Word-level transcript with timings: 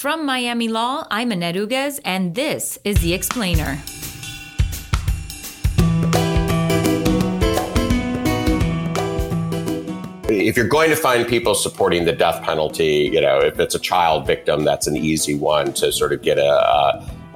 From 0.00 0.24
Miami 0.24 0.68
Law, 0.68 1.06
I'm 1.10 1.30
Annette 1.30 1.56
Uguez, 1.56 2.00
and 2.06 2.34
this 2.34 2.78
is 2.84 3.02
The 3.02 3.12
Explainer. 3.12 3.78
If 10.30 10.56
you're 10.56 10.68
going 10.68 10.88
to 10.88 10.96
find 10.96 11.28
people 11.28 11.54
supporting 11.54 12.06
the 12.06 12.12
death 12.12 12.42
penalty, 12.42 13.10
you 13.12 13.20
know, 13.20 13.40
if 13.40 13.60
it's 13.60 13.74
a 13.74 13.78
child 13.78 14.26
victim, 14.26 14.64
that's 14.64 14.86
an 14.86 14.96
easy 14.96 15.34
one 15.34 15.74
to 15.74 15.92
sort 15.92 16.14
of 16.14 16.22
get 16.22 16.38
a, 16.38 16.50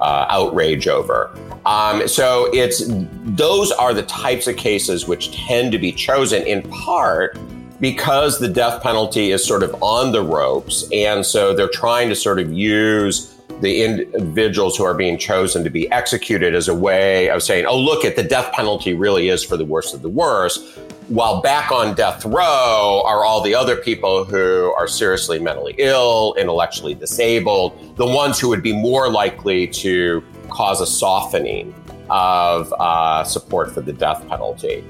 a, 0.01 0.27
outrage 0.31 0.87
over. 0.87 1.37
Um, 1.67 2.07
so 2.07 2.49
it's 2.51 2.83
those 2.87 3.71
are 3.73 3.93
the 3.93 4.01
types 4.01 4.47
of 4.47 4.57
cases 4.57 5.07
which 5.07 5.31
tend 5.33 5.71
to 5.71 5.77
be 5.77 5.91
chosen 5.91 6.41
in 6.41 6.67
part 6.71 7.37
because 7.85 8.39
the 8.39 8.47
death 8.47 8.81
penalty 8.81 9.29
is 9.29 9.45
sort 9.45 9.61
of 9.61 9.71
on 9.83 10.11
the 10.11 10.23
ropes. 10.23 10.89
And 10.91 11.23
so 11.23 11.53
they're 11.53 11.67
trying 11.67 12.09
to 12.09 12.15
sort 12.15 12.39
of 12.39 12.51
use 12.51 13.35
the 13.61 13.83
individuals 13.83 14.75
who 14.75 14.83
are 14.83 14.95
being 14.95 15.19
chosen 15.19 15.63
to 15.63 15.69
be 15.69 15.87
executed 15.91 16.55
as 16.55 16.67
a 16.67 16.73
way 16.73 17.29
of 17.29 17.43
saying, 17.43 17.67
oh, 17.67 17.79
look 17.79 18.03
at 18.03 18.15
the 18.15 18.23
death 18.23 18.51
penalty 18.53 18.95
really 18.95 19.29
is 19.29 19.43
for 19.43 19.55
the 19.55 19.63
worst 19.63 19.93
of 19.93 20.01
the 20.01 20.09
worst. 20.09 20.65
While 21.09 21.43
back 21.43 21.71
on 21.71 21.93
death 21.93 22.25
row 22.25 23.03
are 23.05 23.23
all 23.23 23.41
the 23.41 23.53
other 23.53 23.75
people 23.75 24.25
who 24.25 24.73
are 24.75 24.87
seriously 24.87 25.37
mentally 25.37 25.75
ill, 25.77 26.33
intellectually 26.39 26.95
disabled, 26.95 27.95
the 27.97 28.07
ones 28.07 28.39
who 28.39 28.49
would 28.49 28.63
be 28.63 28.73
more 28.73 29.11
likely 29.11 29.67
to 29.67 30.23
cause 30.49 30.81
a 30.81 30.87
softening 30.87 31.71
of 32.09 32.73
uh, 32.79 33.23
support 33.23 33.71
for 33.71 33.81
the 33.81 33.93
death 33.93 34.27
penalty. 34.27 34.83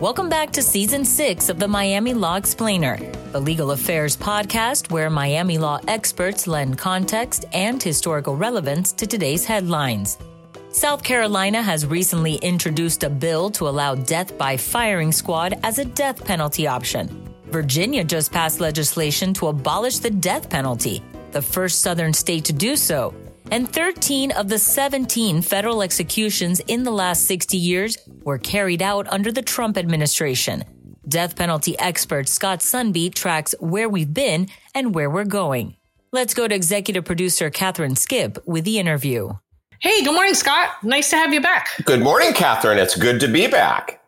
Welcome 0.00 0.28
back 0.28 0.50
to 0.52 0.62
season 0.62 1.04
six 1.04 1.48
of 1.48 1.58
the 1.60 1.68
Miami 1.68 2.12
Law 2.12 2.36
Explainer, 2.36 2.96
the 3.30 3.40
legal 3.40 3.70
affairs 3.70 4.16
podcast 4.16 4.90
where 4.90 5.08
Miami 5.08 5.58
law 5.58 5.78
experts 5.86 6.46
lend 6.46 6.76
context 6.76 7.44
and 7.52 7.80
historical 7.80 8.34
relevance 8.36 8.90
to 8.92 9.06
today's 9.06 9.44
headlines. 9.44 10.18
South 10.72 11.02
Carolina 11.04 11.62
has 11.62 11.86
recently 11.86 12.36
introduced 12.36 13.04
a 13.04 13.10
bill 13.10 13.50
to 13.50 13.68
allow 13.68 13.94
death 13.94 14.36
by 14.36 14.56
firing 14.56 15.12
squad 15.12 15.54
as 15.62 15.78
a 15.78 15.84
death 15.84 16.24
penalty 16.24 16.66
option. 16.66 17.32
Virginia 17.46 18.02
just 18.02 18.32
passed 18.32 18.58
legislation 18.58 19.32
to 19.34 19.48
abolish 19.48 19.98
the 19.98 20.10
death 20.10 20.50
penalty, 20.50 21.02
the 21.30 21.42
first 21.42 21.82
southern 21.82 22.12
state 22.12 22.44
to 22.44 22.52
do 22.52 22.74
so, 22.74 23.14
and 23.50 23.70
13 23.70 24.32
of 24.32 24.48
the 24.48 24.58
17 24.58 25.42
federal 25.42 25.82
executions 25.82 26.60
in 26.60 26.84
the 26.84 26.90
last 26.90 27.26
60 27.26 27.56
years 27.56 27.98
were 28.22 28.38
carried 28.38 28.82
out 28.82 29.06
under 29.08 29.32
the 29.32 29.42
Trump 29.42 29.76
administration. 29.76 30.64
Death 31.08 31.36
penalty 31.36 31.78
expert 31.78 32.28
Scott 32.28 32.60
Sundby 32.60 33.12
tracks 33.14 33.54
where 33.60 33.88
we've 33.88 34.14
been 34.14 34.48
and 34.74 34.94
where 34.94 35.10
we're 35.10 35.24
going. 35.24 35.76
Let's 36.12 36.34
go 36.34 36.48
to 36.48 36.54
executive 36.54 37.04
producer 37.04 37.50
Catherine 37.50 37.94
Skipp 37.94 38.38
with 38.46 38.64
the 38.64 38.78
interview. 38.78 39.30
Hey, 39.80 40.04
good 40.04 40.14
morning, 40.14 40.34
Scott. 40.34 40.70
Nice 40.82 41.10
to 41.10 41.16
have 41.16 41.32
you 41.32 41.40
back. 41.40 41.68
Good 41.84 42.00
morning, 42.00 42.32
Catherine. 42.34 42.78
It's 42.78 42.96
good 42.96 43.18
to 43.20 43.28
be 43.28 43.46
back. 43.46 44.00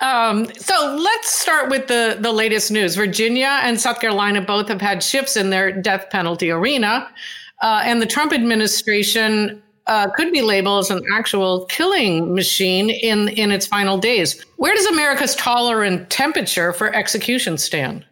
Um, 0.00 0.46
so 0.54 0.96
let's 0.96 1.30
start 1.30 1.70
with 1.70 1.88
the, 1.88 2.16
the 2.20 2.30
latest 2.32 2.70
news. 2.70 2.94
Virginia 2.94 3.58
and 3.62 3.80
South 3.80 4.00
Carolina 4.00 4.40
both 4.42 4.68
have 4.68 4.80
had 4.80 5.02
shifts 5.02 5.36
in 5.36 5.50
their 5.50 5.72
death 5.72 6.08
penalty 6.10 6.50
arena. 6.50 7.10
Uh, 7.62 7.82
and 7.84 8.02
the 8.02 8.06
Trump 8.06 8.32
administration 8.32 9.62
uh, 9.86 10.10
could 10.10 10.32
be 10.32 10.42
labeled 10.42 10.84
as 10.84 10.90
an 10.90 11.02
actual 11.12 11.64
killing 11.66 12.34
machine 12.34 12.90
in, 12.90 13.28
in 13.28 13.50
its 13.50 13.66
final 13.66 13.98
days. 13.98 14.44
Where 14.56 14.74
does 14.74 14.86
America's 14.86 15.34
tolerant 15.36 16.10
temperature 16.10 16.72
for 16.72 16.94
execution 16.94 17.56
stand? 17.56 18.04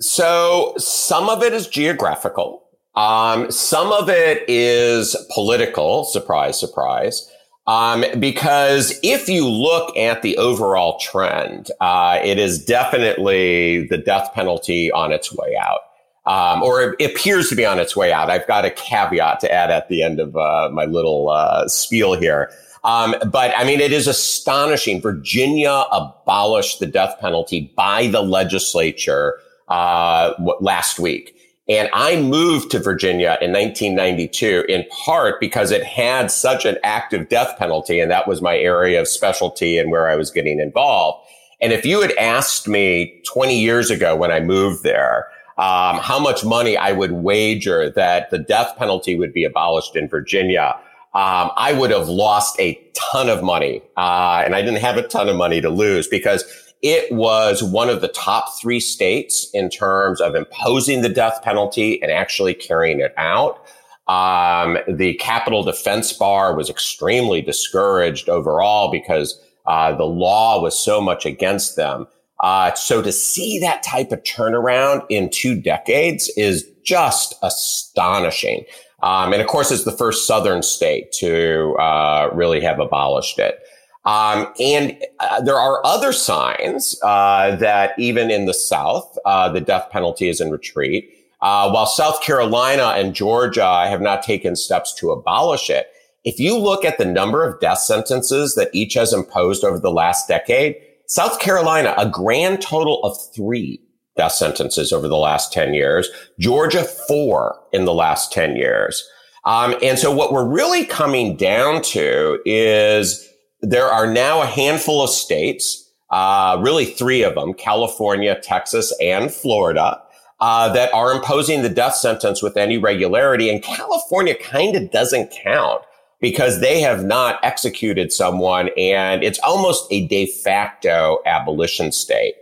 So 0.00 0.74
some 0.76 1.28
of 1.28 1.42
it 1.42 1.52
is 1.52 1.66
geographical. 1.66 2.64
Um, 2.94 3.50
some 3.50 3.92
of 3.92 4.08
it 4.08 4.44
is 4.48 5.16
political. 5.32 6.04
Surprise, 6.04 6.58
surprise. 6.58 7.30
Um, 7.66 8.04
because 8.18 8.98
if 9.02 9.28
you 9.28 9.46
look 9.46 9.96
at 9.96 10.22
the 10.22 10.36
overall 10.38 10.98
trend, 10.98 11.70
uh, 11.80 12.18
it 12.24 12.38
is 12.38 12.64
definitely 12.64 13.86
the 13.88 13.98
death 13.98 14.30
penalty 14.34 14.90
on 14.90 15.12
its 15.12 15.32
way 15.34 15.54
out 15.60 15.80
um, 16.28 16.62
or 16.62 16.94
it 16.98 17.10
appears 17.10 17.48
to 17.48 17.56
be 17.56 17.64
on 17.64 17.78
its 17.78 17.96
way 17.96 18.12
out. 18.12 18.30
I've 18.30 18.46
got 18.46 18.66
a 18.66 18.70
caveat 18.70 19.40
to 19.40 19.50
add 19.50 19.70
at 19.70 19.88
the 19.88 20.02
end 20.02 20.20
of 20.20 20.36
uh, 20.36 20.68
my 20.70 20.84
little 20.84 21.30
uh, 21.30 21.66
spiel 21.68 22.14
here. 22.14 22.52
Um, 22.84 23.14
but 23.32 23.52
I 23.56 23.64
mean, 23.64 23.80
it 23.80 23.92
is 23.92 24.06
astonishing. 24.06 25.00
Virginia 25.00 25.84
abolished 25.90 26.80
the 26.80 26.86
death 26.86 27.16
penalty 27.18 27.72
by 27.74 28.08
the 28.08 28.20
legislature 28.20 29.40
uh, 29.68 30.34
last 30.60 30.98
week. 30.98 31.34
And 31.66 31.88
I 31.94 32.20
moved 32.20 32.70
to 32.72 32.78
Virginia 32.78 33.38
in 33.40 33.52
1992 33.52 34.64
in 34.68 34.84
part 34.90 35.40
because 35.40 35.70
it 35.70 35.82
had 35.82 36.30
such 36.30 36.66
an 36.66 36.76
active 36.82 37.30
death 37.30 37.58
penalty. 37.58 38.00
And 38.00 38.10
that 38.10 38.28
was 38.28 38.42
my 38.42 38.56
area 38.56 39.00
of 39.00 39.08
specialty 39.08 39.78
and 39.78 39.90
where 39.90 40.08
I 40.08 40.16
was 40.16 40.30
getting 40.30 40.60
involved. 40.60 41.26
And 41.60 41.72
if 41.72 41.86
you 41.86 42.02
had 42.02 42.12
asked 42.18 42.68
me 42.68 43.20
20 43.26 43.58
years 43.58 43.90
ago 43.90 44.14
when 44.14 44.30
I 44.30 44.40
moved 44.40 44.82
there, 44.82 45.26
um, 45.58 45.98
how 45.98 46.18
much 46.20 46.44
money 46.44 46.76
I 46.76 46.92
would 46.92 47.12
wager 47.12 47.90
that 47.90 48.30
the 48.30 48.38
death 48.38 48.76
penalty 48.76 49.18
would 49.18 49.32
be 49.32 49.44
abolished 49.44 49.96
in 49.96 50.08
Virginia. 50.08 50.76
Um, 51.14 51.50
I 51.56 51.72
would 51.72 51.90
have 51.90 52.08
lost 52.08 52.58
a 52.60 52.80
ton 52.94 53.28
of 53.28 53.42
money, 53.42 53.82
uh, 53.96 54.42
and 54.44 54.54
I 54.54 54.62
didn't 54.62 54.80
have 54.80 54.96
a 54.96 55.02
ton 55.02 55.28
of 55.28 55.36
money 55.36 55.60
to 55.60 55.68
lose 55.68 56.06
because 56.06 56.44
it 56.80 57.12
was 57.12 57.62
one 57.62 57.88
of 57.88 58.00
the 58.00 58.08
top 58.08 58.56
three 58.60 58.78
states 58.78 59.50
in 59.52 59.68
terms 59.68 60.20
of 60.20 60.36
imposing 60.36 61.02
the 61.02 61.08
death 61.08 61.42
penalty 61.42 62.00
and 62.02 62.12
actually 62.12 62.54
carrying 62.54 63.00
it 63.00 63.12
out. 63.16 63.58
Um, 64.06 64.78
the 64.86 65.14
Capital 65.14 65.64
Defense 65.64 66.12
Bar 66.12 66.54
was 66.54 66.70
extremely 66.70 67.42
discouraged 67.42 68.28
overall 68.28 68.92
because 68.92 69.40
uh, 69.66 69.94
the 69.96 70.04
law 70.04 70.62
was 70.62 70.78
so 70.78 71.00
much 71.00 71.26
against 71.26 71.74
them. 71.74 72.06
Uh, 72.40 72.72
so 72.74 73.02
to 73.02 73.12
see 73.12 73.58
that 73.58 73.82
type 73.82 74.12
of 74.12 74.22
turnaround 74.22 75.04
in 75.08 75.28
two 75.30 75.60
decades 75.60 76.30
is 76.36 76.68
just 76.84 77.34
astonishing. 77.42 78.64
Um, 79.02 79.32
and 79.32 79.42
of 79.42 79.48
course, 79.48 79.70
it's 79.70 79.84
the 79.84 79.92
first 79.92 80.26
Southern 80.26 80.62
state 80.62 81.12
to 81.12 81.74
uh, 81.74 82.30
really 82.32 82.60
have 82.60 82.80
abolished 82.80 83.38
it. 83.38 83.60
Um, 84.04 84.52
and 84.58 84.96
uh, 85.20 85.40
there 85.42 85.58
are 85.58 85.84
other 85.84 86.12
signs 86.12 86.98
uh, 87.02 87.56
that 87.56 87.92
even 87.98 88.30
in 88.30 88.46
the 88.46 88.54
South, 88.54 89.18
uh, 89.24 89.48
the 89.50 89.60
death 89.60 89.90
penalty 89.90 90.28
is 90.28 90.40
in 90.40 90.50
retreat. 90.50 91.14
Uh, 91.40 91.70
while 91.70 91.86
South 91.86 92.20
Carolina 92.22 92.94
and 92.96 93.14
Georgia 93.14 93.86
have 93.86 94.00
not 94.00 94.22
taken 94.22 94.56
steps 94.56 94.94
to 94.94 95.10
abolish 95.10 95.70
it, 95.70 95.88
if 96.24 96.40
you 96.40 96.58
look 96.58 96.84
at 96.84 96.98
the 96.98 97.04
number 97.04 97.44
of 97.44 97.60
death 97.60 97.78
sentences 97.78 98.54
that 98.54 98.70
each 98.72 98.94
has 98.94 99.12
imposed 99.12 99.62
over 99.62 99.78
the 99.78 99.90
last 99.90 100.26
decade, 100.26 100.76
South 101.08 101.40
Carolina, 101.40 101.94
a 101.96 102.08
grand 102.08 102.60
total 102.60 103.02
of 103.02 103.16
three 103.34 103.80
death 104.14 104.32
sentences 104.32 104.92
over 104.92 105.08
the 105.08 105.16
last 105.16 105.54
10 105.54 105.72
years. 105.72 106.08
Georgia, 106.38 106.84
four 106.84 107.58
in 107.72 107.86
the 107.86 107.94
last 107.94 108.30
10 108.30 108.56
years. 108.56 109.08
Um, 109.46 109.74
and 109.82 109.98
so 109.98 110.12
what 110.12 110.34
we're 110.34 110.46
really 110.46 110.84
coming 110.84 111.34
down 111.34 111.80
to 111.82 112.40
is 112.44 113.26
there 113.62 113.86
are 113.86 114.06
now 114.12 114.42
a 114.42 114.46
handful 114.46 115.02
of 115.02 115.08
states, 115.08 115.90
uh, 116.10 116.60
really 116.60 116.84
three 116.84 117.22
of 117.22 117.34
them, 117.34 117.54
California, 117.54 118.38
Texas, 118.42 118.92
and 119.00 119.32
Florida, 119.32 120.02
uh, 120.40 120.70
that 120.74 120.92
are 120.92 121.12
imposing 121.12 121.62
the 121.62 121.70
death 121.70 121.94
sentence 121.94 122.42
with 122.42 122.58
any 122.58 122.76
regularity. 122.76 123.48
And 123.48 123.62
California 123.62 124.34
kind 124.34 124.76
of 124.76 124.90
doesn't 124.90 125.30
count 125.30 125.80
because 126.20 126.60
they 126.60 126.80
have 126.80 127.04
not 127.04 127.38
executed 127.42 128.12
someone 128.12 128.70
and 128.76 129.22
it's 129.22 129.38
almost 129.40 129.86
a 129.90 130.06
de 130.08 130.26
facto 130.26 131.18
abolition 131.26 131.92
state. 131.92 132.34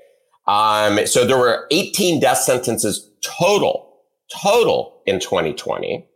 Um, 0.47 1.07
so 1.07 1.27
there 1.27 1.39
were 1.39 1.67
18 1.71 2.21
death 2.21 2.39
sentences 2.39 3.11
total, 3.23 3.95
total 4.43 5.01
in 5.07 5.21
2020. 5.21 6.07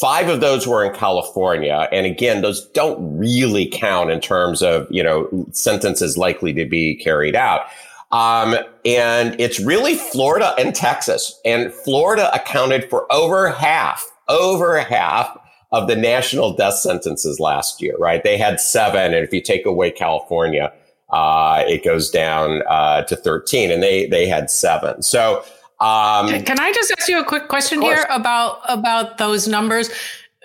Five 0.00 0.28
of 0.28 0.40
those 0.40 0.66
were 0.66 0.84
in 0.84 0.94
California. 0.94 1.88
And 1.92 2.06
again, 2.06 2.40
those 2.40 2.66
don't 2.70 3.18
really 3.18 3.66
count 3.66 4.10
in 4.10 4.20
terms 4.20 4.62
of, 4.62 4.86
you 4.90 5.02
know, 5.02 5.28
sentences 5.52 6.16
likely 6.16 6.52
to 6.54 6.64
be 6.64 6.96
carried 6.96 7.36
out. 7.36 7.62
Um, 8.10 8.56
and 8.84 9.38
it's 9.38 9.60
really 9.60 9.94
Florida 9.94 10.54
and 10.58 10.74
Texas. 10.74 11.38
And 11.44 11.72
Florida 11.72 12.34
accounted 12.34 12.88
for 12.88 13.10
over 13.12 13.50
half, 13.50 14.06
over 14.28 14.78
half 14.78 15.36
of 15.72 15.88
the 15.88 15.96
national 15.96 16.54
death 16.54 16.74
sentences 16.74 17.40
last 17.40 17.80
year, 17.80 17.96
right? 17.98 18.22
They 18.22 18.36
had 18.36 18.60
seven. 18.60 19.14
And 19.14 19.24
if 19.24 19.32
you 19.32 19.40
take 19.40 19.64
away 19.64 19.90
California, 19.90 20.72
uh, 21.10 21.64
it 21.66 21.82
goes 21.82 22.10
down 22.10 22.62
uh, 22.68 23.02
to 23.02 23.16
13 23.16 23.70
and 23.70 23.82
they, 23.82 24.06
they 24.06 24.26
had 24.26 24.50
seven. 24.50 25.02
So, 25.02 25.44
um, 25.80 26.28
can 26.44 26.60
I 26.60 26.72
just 26.72 26.92
ask 26.96 27.08
you 27.08 27.18
a 27.18 27.24
quick 27.24 27.48
question 27.48 27.82
here 27.82 28.06
about, 28.08 28.60
about 28.68 29.18
those 29.18 29.48
numbers? 29.48 29.90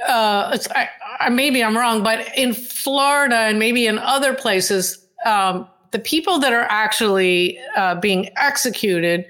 Uh, 0.08 0.58
I, 0.76 0.90
I, 1.20 1.30
maybe 1.30 1.64
I'm 1.64 1.78
wrong, 1.78 2.04
but 2.04 2.28
in 2.36 2.54
Florida 2.54 3.36
and 3.36 3.60
maybe 3.60 3.86
in 3.86 4.00
other 4.00 4.34
places, 4.34 5.06
um, 5.26 5.68
the 5.92 6.00
people 6.00 6.40
that 6.40 6.54
are 6.54 6.66
actually 6.70 7.60
uh, 7.76 7.96
being 7.96 8.30
executed 8.38 9.26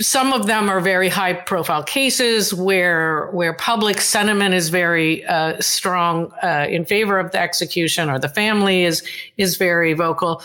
some 0.00 0.32
of 0.32 0.46
them 0.46 0.68
are 0.68 0.80
very 0.80 1.08
high 1.08 1.32
profile 1.32 1.82
cases 1.82 2.54
where 2.54 3.28
where 3.32 3.52
public 3.54 4.00
sentiment 4.00 4.54
is 4.54 4.68
very 4.68 5.24
uh, 5.24 5.60
strong 5.60 6.32
uh, 6.42 6.66
in 6.68 6.84
favor 6.84 7.18
of 7.18 7.32
the 7.32 7.40
execution 7.40 8.08
or 8.08 8.18
the 8.18 8.28
family 8.28 8.84
is 8.84 9.02
is 9.36 9.56
very 9.56 9.92
vocal. 9.92 10.42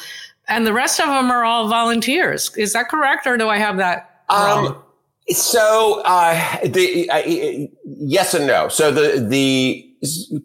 And 0.48 0.66
the 0.66 0.74
rest 0.74 1.00
of 1.00 1.08
them 1.08 1.30
are 1.30 1.44
all 1.44 1.68
volunteers. 1.68 2.56
Is 2.58 2.74
that 2.74 2.90
correct 2.90 3.28
or 3.28 3.38
do 3.38 3.50
i 3.50 3.58
have 3.58 3.78
that 3.78 4.24
wrong? 4.31 4.68
Um, 4.68 4.84
so 5.30 6.02
uh, 6.06 6.58
the 6.66 7.08
uh, 7.12 7.68
yes 7.86 8.34
and 8.34 8.48
no. 8.48 8.68
So 8.68 8.92
the 8.92 9.24
the 9.28 9.86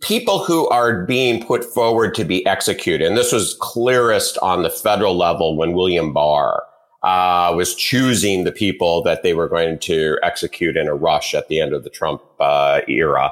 people 0.01 0.45
who 0.45 0.69
are 0.69 1.07
being 1.07 1.43
put 1.43 1.65
forward 1.65 2.15
to 2.17 2.25
be 2.25 2.45
executed 2.45 3.07
and 3.07 3.17
this 3.17 3.33
was 3.33 3.57
clearest 3.61 4.37
on 4.43 4.65
the 4.65 4.71
federal 4.71 5.17
level 5.17 5.57
when 5.57 5.75
william 5.75 6.13
barr 6.13 6.65
uh, 7.05 7.53
was 7.55 7.75
choosing 7.75 8.45
the 8.45 8.53
people 8.53 9.03
that 9.03 9.23
they 9.23 9.35
were 9.35 9.49
going 9.49 9.79
to 9.79 10.19
execute 10.23 10.77
in 10.77 10.89
a 10.89 10.95
rush 10.95 11.35
at 11.35 11.49
the 11.49 11.61
end 11.61 11.75
of 11.75 11.85
the 11.85 11.91
Trump 11.91 12.23
uh, 12.41 12.81
era. 12.89 13.31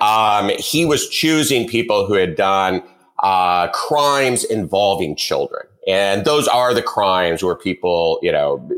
Um, 0.00 0.50
he 0.58 0.84
was 0.84 1.08
choosing 1.08 1.68
people 1.68 2.06
who 2.06 2.14
had 2.14 2.36
done 2.36 2.82
uh, 3.22 3.68
crimes 3.68 4.44
involving 4.44 5.16
children. 5.16 5.66
And 5.88 6.24
those 6.24 6.46
are 6.46 6.72
the 6.72 6.82
crimes 6.82 7.42
where 7.42 7.56
people, 7.56 8.20
you 8.22 8.30
know, 8.30 8.68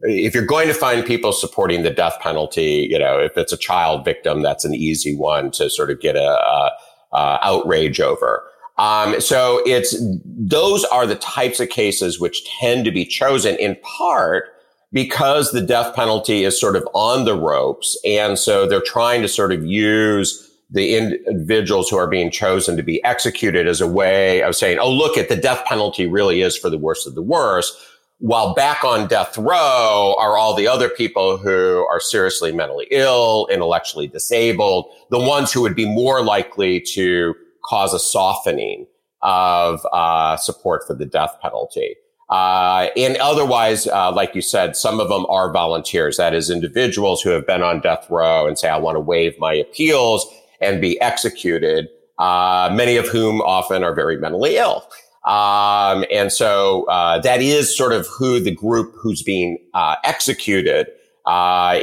if 0.00 0.34
you're 0.34 0.44
going 0.44 0.66
to 0.66 0.74
find 0.74 1.06
people 1.06 1.32
supporting 1.32 1.82
the 1.82 1.90
death 1.90 2.18
penalty, 2.20 2.88
you 2.90 2.98
know, 2.98 3.20
if 3.20 3.36
it's 3.36 3.52
a 3.52 3.56
child 3.56 4.04
victim, 4.04 4.42
that's 4.42 4.64
an 4.64 4.74
easy 4.74 5.14
one 5.14 5.52
to 5.52 5.70
sort 5.70 5.90
of 5.90 6.00
get 6.00 6.16
a, 6.16 6.28
a, 6.28 6.70
a 7.12 7.38
outrage 7.42 8.00
over. 8.00 8.42
Um, 8.80 9.20
so 9.20 9.62
it's 9.66 9.94
those 10.24 10.84
are 10.86 11.06
the 11.06 11.16
types 11.16 11.60
of 11.60 11.68
cases 11.68 12.18
which 12.18 12.48
tend 12.60 12.86
to 12.86 12.90
be 12.90 13.04
chosen 13.04 13.56
in 13.56 13.76
part 13.98 14.44
because 14.90 15.52
the 15.52 15.60
death 15.60 15.94
penalty 15.94 16.44
is 16.44 16.58
sort 16.58 16.76
of 16.76 16.88
on 16.94 17.26
the 17.26 17.36
ropes, 17.36 17.98
and 18.06 18.38
so 18.38 18.66
they're 18.66 18.80
trying 18.80 19.20
to 19.20 19.28
sort 19.28 19.52
of 19.52 19.66
use 19.66 20.50
the 20.70 20.96
individuals 20.96 21.90
who 21.90 21.98
are 21.98 22.08
being 22.08 22.30
chosen 22.30 22.74
to 22.78 22.82
be 22.82 23.04
executed 23.04 23.68
as 23.68 23.82
a 23.82 23.86
way 23.86 24.42
of 24.42 24.56
saying, 24.56 24.78
"Oh, 24.78 24.90
look 24.90 25.18
at 25.18 25.28
the 25.28 25.36
death 25.36 25.62
penalty 25.66 26.06
really 26.06 26.40
is 26.40 26.56
for 26.56 26.70
the 26.70 26.78
worst 26.78 27.06
of 27.06 27.14
the 27.14 27.22
worst." 27.22 27.76
While 28.16 28.54
back 28.54 28.82
on 28.82 29.08
death 29.08 29.36
row 29.36 30.14
are 30.18 30.38
all 30.38 30.54
the 30.54 30.68
other 30.68 30.88
people 30.88 31.36
who 31.36 31.86
are 31.90 32.00
seriously 32.00 32.50
mentally 32.50 32.86
ill, 32.90 33.46
intellectually 33.50 34.06
disabled, 34.06 34.86
the 35.10 35.18
ones 35.18 35.52
who 35.52 35.60
would 35.60 35.76
be 35.76 35.86
more 35.86 36.22
likely 36.24 36.80
to 36.92 37.34
cause 37.64 37.94
a 37.94 37.98
softening 37.98 38.86
of 39.22 39.86
uh, 39.92 40.36
support 40.36 40.82
for 40.86 40.94
the 40.94 41.06
death 41.06 41.36
penalty. 41.42 41.96
Uh, 42.30 42.88
and 42.96 43.16
otherwise, 43.16 43.88
uh, 43.88 44.12
like 44.12 44.34
you 44.34 44.40
said, 44.40 44.76
some 44.76 45.00
of 45.00 45.08
them 45.08 45.26
are 45.26 45.52
volunteers. 45.52 46.16
That 46.16 46.32
is 46.32 46.48
individuals 46.48 47.20
who 47.22 47.30
have 47.30 47.46
been 47.46 47.62
on 47.62 47.80
death 47.80 48.06
row 48.08 48.46
and 48.46 48.58
say, 48.58 48.68
I 48.68 48.78
want 48.78 48.96
to 48.96 49.00
waive 49.00 49.38
my 49.38 49.52
appeals 49.52 50.26
and 50.60 50.80
be 50.80 51.00
executed. 51.00 51.88
Uh, 52.18 52.70
many 52.72 52.96
of 52.96 53.08
whom 53.08 53.40
often 53.40 53.82
are 53.82 53.94
very 53.94 54.16
mentally 54.16 54.58
ill. 54.58 54.86
Um, 55.24 56.04
and 56.10 56.32
so 56.32 56.84
uh, 56.84 57.18
that 57.20 57.42
is 57.42 57.76
sort 57.76 57.92
of 57.92 58.06
who 58.06 58.40
the 58.40 58.54
group 58.54 58.94
who's 58.96 59.22
being 59.22 59.58
uh, 59.74 59.96
executed 60.04 60.86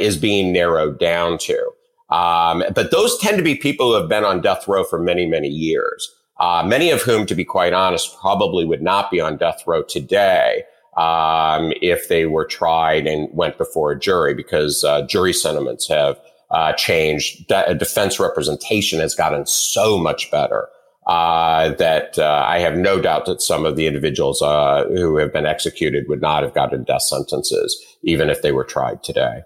is 0.00 0.16
being 0.16 0.52
narrowed 0.52 0.98
down 0.98 1.38
to. 1.38 1.72
Um, 2.10 2.64
but 2.74 2.90
those 2.90 3.18
tend 3.18 3.36
to 3.36 3.42
be 3.42 3.54
people 3.54 3.90
who 3.90 4.00
have 4.00 4.08
been 4.08 4.24
on 4.24 4.40
death 4.40 4.66
row 4.66 4.84
for 4.84 4.98
many, 4.98 5.26
many 5.26 5.48
years. 5.48 6.14
Uh, 6.40 6.62
many 6.64 6.90
of 6.90 7.02
whom, 7.02 7.26
to 7.26 7.34
be 7.34 7.44
quite 7.44 7.72
honest, 7.72 8.16
probably 8.20 8.64
would 8.64 8.82
not 8.82 9.10
be 9.10 9.20
on 9.20 9.36
death 9.36 9.62
row 9.66 9.82
today 9.82 10.62
um, 10.96 11.72
if 11.82 12.08
they 12.08 12.26
were 12.26 12.44
tried 12.44 13.06
and 13.06 13.28
went 13.32 13.58
before 13.58 13.92
a 13.92 13.98
jury, 13.98 14.34
because 14.34 14.84
uh, 14.84 15.02
jury 15.06 15.32
sentiments 15.32 15.88
have 15.88 16.18
uh, 16.50 16.72
changed. 16.74 17.46
De- 17.48 17.74
defense 17.74 18.18
representation 18.18 19.00
has 19.00 19.14
gotten 19.14 19.44
so 19.46 19.98
much 19.98 20.30
better 20.30 20.68
uh, 21.08 21.70
that 21.74 22.18
uh, 22.18 22.44
I 22.46 22.58
have 22.58 22.76
no 22.76 23.00
doubt 23.00 23.26
that 23.26 23.42
some 23.42 23.64
of 23.64 23.76
the 23.76 23.86
individuals 23.86 24.42
uh, 24.42 24.84
who 24.88 25.16
have 25.16 25.32
been 25.32 25.46
executed 25.46 26.04
would 26.08 26.20
not 26.20 26.42
have 26.42 26.54
gotten 26.54 26.84
death 26.84 27.02
sentences, 27.02 27.80
even 28.02 28.28
if 28.30 28.42
they 28.42 28.52
were 28.52 28.64
tried 28.64 29.02
today. 29.02 29.42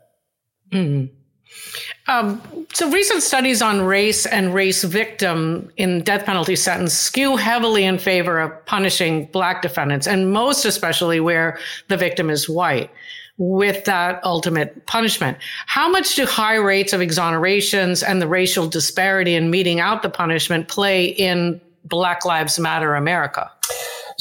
Mm-hmm. 0.73 1.15
Um, 2.09 2.43
so 2.73 2.91
recent 2.91 3.23
studies 3.23 3.63
on 3.63 3.83
race 3.83 4.27
and 4.27 4.53
race 4.53 4.83
victim 4.83 5.71
in 5.77 6.03
death 6.03 6.25
penalty 6.27 6.57
sentence 6.57 6.93
skew 6.93 7.37
heavily 7.37 7.85
in 7.85 7.99
favor 7.99 8.41
of 8.41 8.67
punishing 8.67 9.27
black 9.27 9.63
defendants, 9.63 10.07
and 10.07 10.33
most 10.33 10.65
especially 10.65 11.21
where 11.21 11.59
the 11.89 11.97
victim 11.97 12.29
is 12.29 12.49
white 12.49 12.91
with 13.39 13.85
that 13.85 14.23
ultimate 14.25 14.85
punishment. 14.87 15.39
How 15.67 15.89
much 15.89 16.15
do 16.15 16.27
high 16.27 16.57
rates 16.57 16.93
of 16.93 17.01
exonerations 17.01 18.07
and 18.07 18.21
the 18.21 18.29
racial 18.29 18.69
disparity 18.69 19.35
in 19.35 19.51
meting 19.51 19.81
out 19.81 20.03
the 20.03 20.11
punishment 20.11 20.69
play 20.69 21.07
in 21.07 21.61
Black 21.85 22.25
Lives 22.25 22.59
Matter 22.59 22.95
America? 22.95 23.51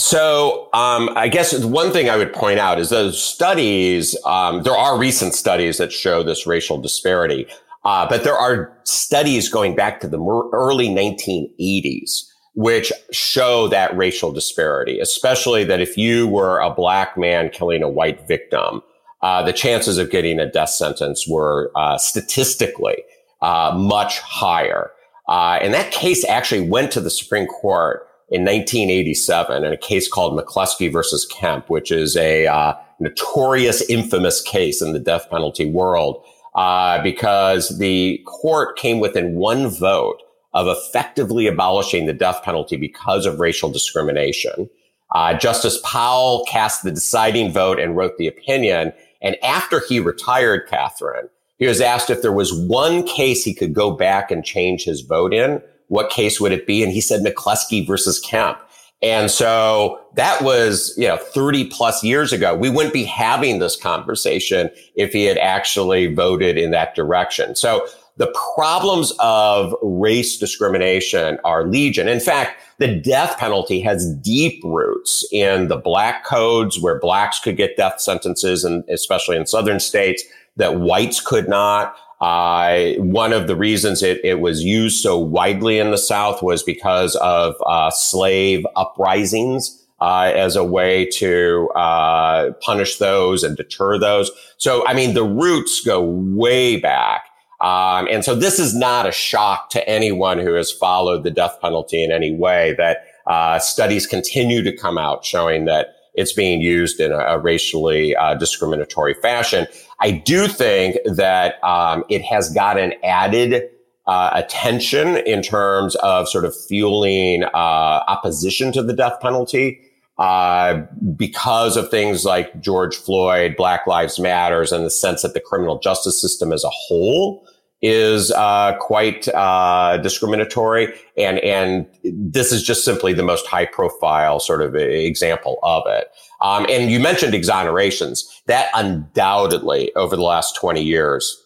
So, 0.01 0.67
um, 0.73 1.11
I 1.15 1.27
guess 1.27 1.63
one 1.63 1.91
thing 1.91 2.09
I 2.09 2.17
would 2.17 2.33
point 2.33 2.57
out 2.57 2.79
is 2.79 2.89
those 2.89 3.21
studies, 3.21 4.17
um, 4.25 4.63
there 4.63 4.75
are 4.75 4.97
recent 4.97 5.35
studies 5.35 5.77
that 5.77 5.93
show 5.93 6.23
this 6.23 6.47
racial 6.47 6.81
disparity. 6.81 7.45
Uh, 7.85 8.09
but 8.09 8.23
there 8.23 8.35
are 8.35 8.75
studies 8.83 9.47
going 9.47 9.75
back 9.75 9.99
to 10.01 10.07
the 10.07 10.17
early 10.53 10.89
1980s 10.89 12.23
which 12.55 12.91
show 13.11 13.67
that 13.67 13.95
racial 13.95 14.31
disparity, 14.33 14.99
especially 14.99 15.63
that 15.63 15.79
if 15.79 15.95
you 15.97 16.27
were 16.27 16.59
a 16.59 16.73
black 16.73 17.15
man 17.15 17.49
killing 17.49 17.83
a 17.83 17.87
white 17.87 18.27
victim, 18.27 18.81
uh, 19.21 19.43
the 19.43 19.53
chances 19.53 19.99
of 19.99 20.09
getting 20.09 20.39
a 20.39 20.51
death 20.51 20.71
sentence 20.71 21.27
were 21.27 21.71
uh, 21.75 21.97
statistically 21.97 22.97
uh, 23.41 23.71
much 23.77 24.19
higher. 24.19 24.91
Uh, 25.29 25.59
and 25.61 25.75
that 25.75 25.91
case 25.91 26.27
actually 26.27 26.67
went 26.67 26.91
to 26.91 26.99
the 26.99 27.11
Supreme 27.11 27.45
Court 27.45 28.05
in 28.31 28.41
1987 28.43 29.63
in 29.63 29.73
a 29.73 29.77
case 29.77 30.07
called 30.07 30.39
McCleskey 30.39 30.91
versus 30.91 31.25
Kemp, 31.25 31.69
which 31.69 31.91
is 31.91 32.15
a 32.15 32.47
uh, 32.47 32.73
notorious, 32.99 33.81
infamous 33.89 34.41
case 34.41 34.81
in 34.81 34.93
the 34.93 34.99
death 34.99 35.29
penalty 35.29 35.69
world 35.69 36.23
uh, 36.55 37.01
because 37.03 37.77
the 37.77 38.21
court 38.25 38.77
came 38.77 38.99
within 38.99 39.35
one 39.35 39.67
vote 39.67 40.21
of 40.53 40.67
effectively 40.67 41.47
abolishing 41.47 42.05
the 42.05 42.13
death 42.13 42.41
penalty 42.43 42.77
because 42.77 43.25
of 43.25 43.39
racial 43.39 43.69
discrimination. 43.69 44.69
Uh, 45.13 45.33
Justice 45.33 45.79
Powell 45.83 46.45
cast 46.49 46.83
the 46.83 46.91
deciding 46.91 47.51
vote 47.51 47.79
and 47.79 47.95
wrote 47.95 48.17
the 48.17 48.27
opinion. 48.27 48.93
And 49.21 49.41
after 49.43 49.81
he 49.87 49.99
retired, 49.99 50.67
Catherine, 50.67 51.29
he 51.57 51.67
was 51.67 51.81
asked 51.81 52.09
if 52.09 52.21
there 52.21 52.31
was 52.31 52.53
one 52.53 53.03
case 53.03 53.43
he 53.43 53.53
could 53.53 53.73
go 53.73 53.91
back 53.91 54.31
and 54.31 54.43
change 54.43 54.83
his 54.83 55.01
vote 55.01 55.33
in. 55.33 55.61
What 55.91 56.09
case 56.09 56.39
would 56.39 56.53
it 56.53 56.65
be? 56.65 56.83
And 56.83 56.91
he 56.93 57.01
said 57.01 57.21
McCleskey 57.21 57.85
versus 57.85 58.17
Kemp. 58.17 58.57
And 59.01 59.29
so 59.29 59.99
that 60.15 60.41
was, 60.41 60.93
you 60.97 61.05
know, 61.05 61.17
30 61.17 61.65
plus 61.65 62.01
years 62.01 62.31
ago. 62.31 62.55
We 62.55 62.69
wouldn't 62.69 62.93
be 62.93 63.03
having 63.03 63.59
this 63.59 63.75
conversation 63.75 64.69
if 64.95 65.11
he 65.11 65.25
had 65.25 65.37
actually 65.37 66.13
voted 66.13 66.57
in 66.57 66.71
that 66.71 66.95
direction. 66.95 67.55
So 67.55 67.85
the 68.15 68.33
problems 68.55 69.11
of 69.19 69.75
race 69.81 70.37
discrimination 70.37 71.39
are 71.43 71.67
legion. 71.67 72.07
In 72.07 72.21
fact, 72.21 72.61
the 72.77 72.95
death 72.95 73.37
penalty 73.37 73.81
has 73.81 74.13
deep 74.15 74.63
roots 74.63 75.27
in 75.29 75.67
the 75.67 75.77
black 75.77 76.23
codes 76.23 76.79
where 76.79 76.99
blacks 76.99 77.37
could 77.37 77.57
get 77.57 77.75
death 77.75 77.99
sentences 77.99 78.63
and 78.63 78.87
especially 78.87 79.35
in 79.35 79.45
southern 79.45 79.81
states 79.81 80.23
that 80.55 80.79
whites 80.79 81.19
could 81.19 81.49
not. 81.49 81.97
Uh, 82.21 82.93
one 82.97 83.33
of 83.33 83.47
the 83.47 83.55
reasons 83.55 84.03
it, 84.03 84.21
it, 84.23 84.39
was 84.39 84.63
used 84.63 85.01
so 85.01 85.17
widely 85.17 85.79
in 85.79 85.89
the 85.89 85.97
South 85.97 86.43
was 86.43 86.61
because 86.61 87.15
of 87.15 87.55
uh, 87.65 87.89
slave 87.89 88.65
uprisings. 88.75 89.77
Uh, 89.99 90.31
as 90.35 90.55
a 90.55 90.63
way 90.63 91.05
to 91.05 91.69
uh, 91.75 92.51
punish 92.61 92.97
those 92.97 93.43
and 93.43 93.55
deter 93.55 93.99
those. 93.99 94.31
So, 94.57 94.83
I 94.87 94.95
mean, 94.95 95.13
the 95.13 95.23
roots 95.23 95.81
go 95.81 96.01
way 96.01 96.77
back. 96.77 97.25
Um, 97.61 98.07
and 98.09 98.25
so 98.25 98.33
this 98.33 98.57
is 98.57 98.73
not 98.73 99.05
a 99.05 99.11
shock 99.11 99.69
to 99.69 99.87
anyone 99.87 100.39
who 100.39 100.53
has 100.55 100.71
followed 100.71 101.23
the 101.23 101.29
death 101.29 101.59
penalty 101.61 102.03
in 102.03 102.11
any 102.11 102.33
way 102.33 102.73
that 102.79 103.05
uh, 103.27 103.59
studies 103.59 104.07
continue 104.07 104.63
to 104.63 104.75
come 104.75 104.97
out 104.97 105.23
showing 105.23 105.65
that 105.65 105.89
it's 106.15 106.33
being 106.33 106.61
used 106.61 106.99
in 106.99 107.11
a, 107.11 107.19
a 107.19 107.39
racially 107.39 108.15
uh, 108.15 108.33
discriminatory 108.33 109.13
fashion. 109.13 109.67
I 110.01 110.11
do 110.11 110.47
think 110.47 110.97
that 111.05 111.63
um, 111.63 112.03
it 112.09 112.23
has 112.23 112.51
gotten 112.51 112.93
added 113.03 113.69
uh, 114.07 114.31
attention 114.33 115.17
in 115.17 115.43
terms 115.43 115.95
of 115.97 116.27
sort 116.27 116.43
of 116.43 116.55
fueling 116.67 117.43
uh, 117.43 118.03
opposition 118.07 118.71
to 118.71 118.81
the 118.81 118.93
death 118.93 119.19
penalty 119.21 119.79
uh, 120.17 120.81
because 121.15 121.77
of 121.77 121.89
things 121.89 122.25
like 122.25 122.59
George 122.59 122.95
Floyd, 122.95 123.55
Black 123.55 123.85
Lives 123.85 124.19
Matters, 124.19 124.71
and 124.71 124.85
the 124.85 124.89
sense 124.89 125.21
that 125.21 125.33
the 125.33 125.39
criminal 125.39 125.79
justice 125.79 126.19
system 126.19 126.51
as 126.51 126.63
a 126.63 126.69
whole 126.69 127.47
is 127.81 128.31
uh, 128.31 128.75
quite 128.79 129.27
uh, 129.29 129.97
discriminatory, 129.97 130.93
and 131.17 131.39
and 131.39 131.87
this 132.03 132.51
is 132.51 132.63
just 132.63 132.85
simply 132.85 133.13
the 133.13 133.23
most 133.23 133.47
high 133.47 133.65
profile 133.65 134.39
sort 134.39 134.61
of 134.61 134.75
example 134.75 135.57
of 135.63 135.83
it. 135.87 136.07
Um, 136.41 136.65
and 136.69 136.91
you 136.91 136.99
mentioned 136.99 137.33
exonerations. 137.33 138.23
That 138.47 138.69
undoubtedly 138.73 139.91
over 139.95 140.15
the 140.15 140.23
last 140.23 140.55
twenty 140.55 140.83
years 140.83 141.43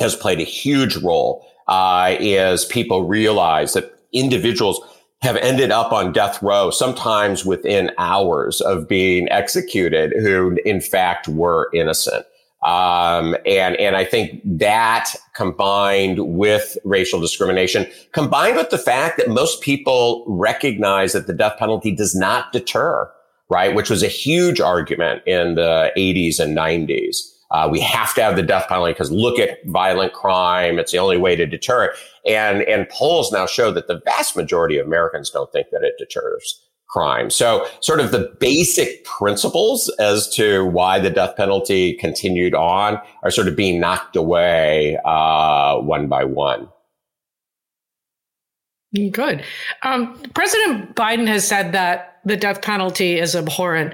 has 0.00 0.14
played 0.14 0.40
a 0.40 0.44
huge 0.44 0.96
role. 0.96 1.46
Uh, 1.68 2.14
as 2.20 2.64
people 2.64 3.08
realize 3.08 3.72
that 3.72 3.92
individuals 4.12 4.80
have 5.22 5.36
ended 5.38 5.72
up 5.72 5.92
on 5.92 6.12
death 6.12 6.40
row, 6.40 6.70
sometimes 6.70 7.44
within 7.44 7.90
hours 7.98 8.60
of 8.60 8.86
being 8.86 9.28
executed, 9.30 10.12
who 10.20 10.56
in 10.64 10.80
fact 10.80 11.26
were 11.26 11.68
innocent. 11.74 12.24
Um, 12.62 13.36
and, 13.46 13.76
and 13.76 13.96
I 13.96 14.04
think 14.04 14.40
that 14.44 15.14
combined 15.34 16.18
with 16.36 16.76
racial 16.84 17.20
discrimination, 17.20 17.86
combined 18.12 18.56
with 18.56 18.70
the 18.70 18.78
fact 18.78 19.18
that 19.18 19.28
most 19.28 19.60
people 19.60 20.24
recognize 20.26 21.12
that 21.12 21.26
the 21.26 21.34
death 21.34 21.58
penalty 21.58 21.94
does 21.94 22.14
not 22.14 22.52
deter, 22.52 23.10
right? 23.50 23.74
Which 23.74 23.90
was 23.90 24.02
a 24.02 24.08
huge 24.08 24.60
argument 24.60 25.22
in 25.26 25.54
the 25.54 25.92
80s 25.96 26.40
and 26.40 26.56
90s. 26.56 27.18
Uh, 27.52 27.68
we 27.70 27.78
have 27.78 28.12
to 28.14 28.22
have 28.22 28.34
the 28.34 28.42
death 28.42 28.66
penalty 28.68 28.92
because 28.92 29.12
look 29.12 29.38
at 29.38 29.64
violent 29.66 30.12
crime. 30.12 30.80
It's 30.80 30.90
the 30.90 30.98
only 30.98 31.18
way 31.18 31.36
to 31.36 31.46
deter 31.46 31.84
it. 31.84 31.92
And, 32.26 32.62
and 32.62 32.88
polls 32.88 33.30
now 33.30 33.46
show 33.46 33.70
that 33.70 33.86
the 33.86 34.00
vast 34.04 34.34
majority 34.34 34.78
of 34.78 34.86
Americans 34.86 35.30
don't 35.30 35.52
think 35.52 35.68
that 35.70 35.84
it 35.84 35.94
deters 35.98 36.65
crime. 36.96 37.28
So 37.28 37.66
sort 37.80 38.00
of 38.00 38.10
the 38.10 38.34
basic 38.40 39.04
principles 39.04 39.90
as 39.98 40.30
to 40.30 40.64
why 40.64 40.98
the 40.98 41.10
death 41.10 41.36
penalty 41.36 41.92
continued 41.92 42.54
on 42.54 42.98
are 43.22 43.30
sort 43.30 43.48
of 43.48 43.54
being 43.54 43.78
knocked 43.78 44.16
away 44.16 44.98
uh, 45.04 45.76
one 45.78 46.08
by 46.08 46.24
one. 46.24 46.70
Good. 49.10 49.44
Um, 49.82 50.18
President 50.34 50.94
Biden 50.94 51.26
has 51.26 51.46
said 51.46 51.72
that 51.72 52.20
the 52.24 52.34
death 52.34 52.62
penalty 52.62 53.18
is 53.18 53.36
abhorrent. 53.36 53.92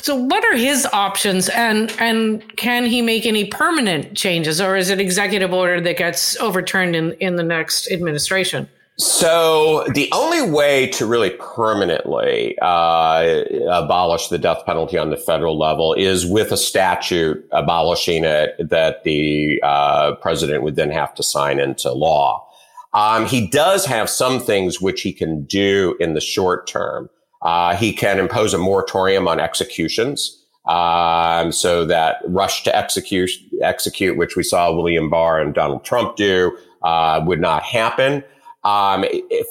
So, 0.00 0.14
what 0.14 0.42
are 0.46 0.56
his 0.56 0.86
options, 0.86 1.50
and 1.50 1.94
and 1.98 2.56
can 2.56 2.86
he 2.86 3.02
make 3.02 3.26
any 3.26 3.44
permanent 3.44 4.16
changes, 4.16 4.60
or 4.60 4.76
is 4.76 4.88
it 4.88 5.00
executive 5.00 5.52
order 5.52 5.80
that 5.80 5.98
gets 5.98 6.36
overturned 6.36 6.96
in 6.96 7.12
in 7.14 7.36
the 7.36 7.42
next 7.42 7.90
administration? 7.90 8.68
So 9.00 9.84
the 9.94 10.08
only 10.10 10.42
way 10.42 10.88
to 10.88 11.06
really 11.06 11.30
permanently 11.30 12.58
uh, 12.60 13.44
abolish 13.70 14.26
the 14.26 14.38
death 14.38 14.66
penalty 14.66 14.98
on 14.98 15.10
the 15.10 15.16
federal 15.16 15.56
level 15.56 15.94
is 15.94 16.26
with 16.26 16.50
a 16.50 16.56
statute 16.56 17.46
abolishing 17.52 18.24
it 18.24 18.56
that 18.58 19.04
the 19.04 19.60
uh, 19.62 20.16
president 20.16 20.64
would 20.64 20.74
then 20.74 20.90
have 20.90 21.14
to 21.14 21.22
sign 21.22 21.60
into 21.60 21.92
law. 21.92 22.44
Um, 22.92 23.26
he 23.26 23.46
does 23.46 23.86
have 23.86 24.10
some 24.10 24.40
things 24.40 24.80
which 24.80 25.02
he 25.02 25.12
can 25.12 25.44
do 25.44 25.96
in 26.00 26.14
the 26.14 26.20
short 26.20 26.66
term. 26.66 27.08
Uh, 27.42 27.76
he 27.76 27.92
can 27.92 28.18
impose 28.18 28.52
a 28.52 28.58
moratorium 28.58 29.28
on 29.28 29.38
executions. 29.38 30.44
Um, 30.66 31.52
so 31.52 31.84
that 31.84 32.16
rush 32.26 32.64
to 32.64 32.76
execute, 32.76 33.30
execute, 33.62 34.16
which 34.16 34.34
we 34.34 34.42
saw 34.42 34.74
William 34.74 35.08
Barr 35.08 35.40
and 35.40 35.54
Donald 35.54 35.84
Trump 35.84 36.16
do, 36.16 36.56
uh, 36.82 37.22
would 37.24 37.40
not 37.40 37.62
happen. 37.62 38.24
Um, 38.64 39.04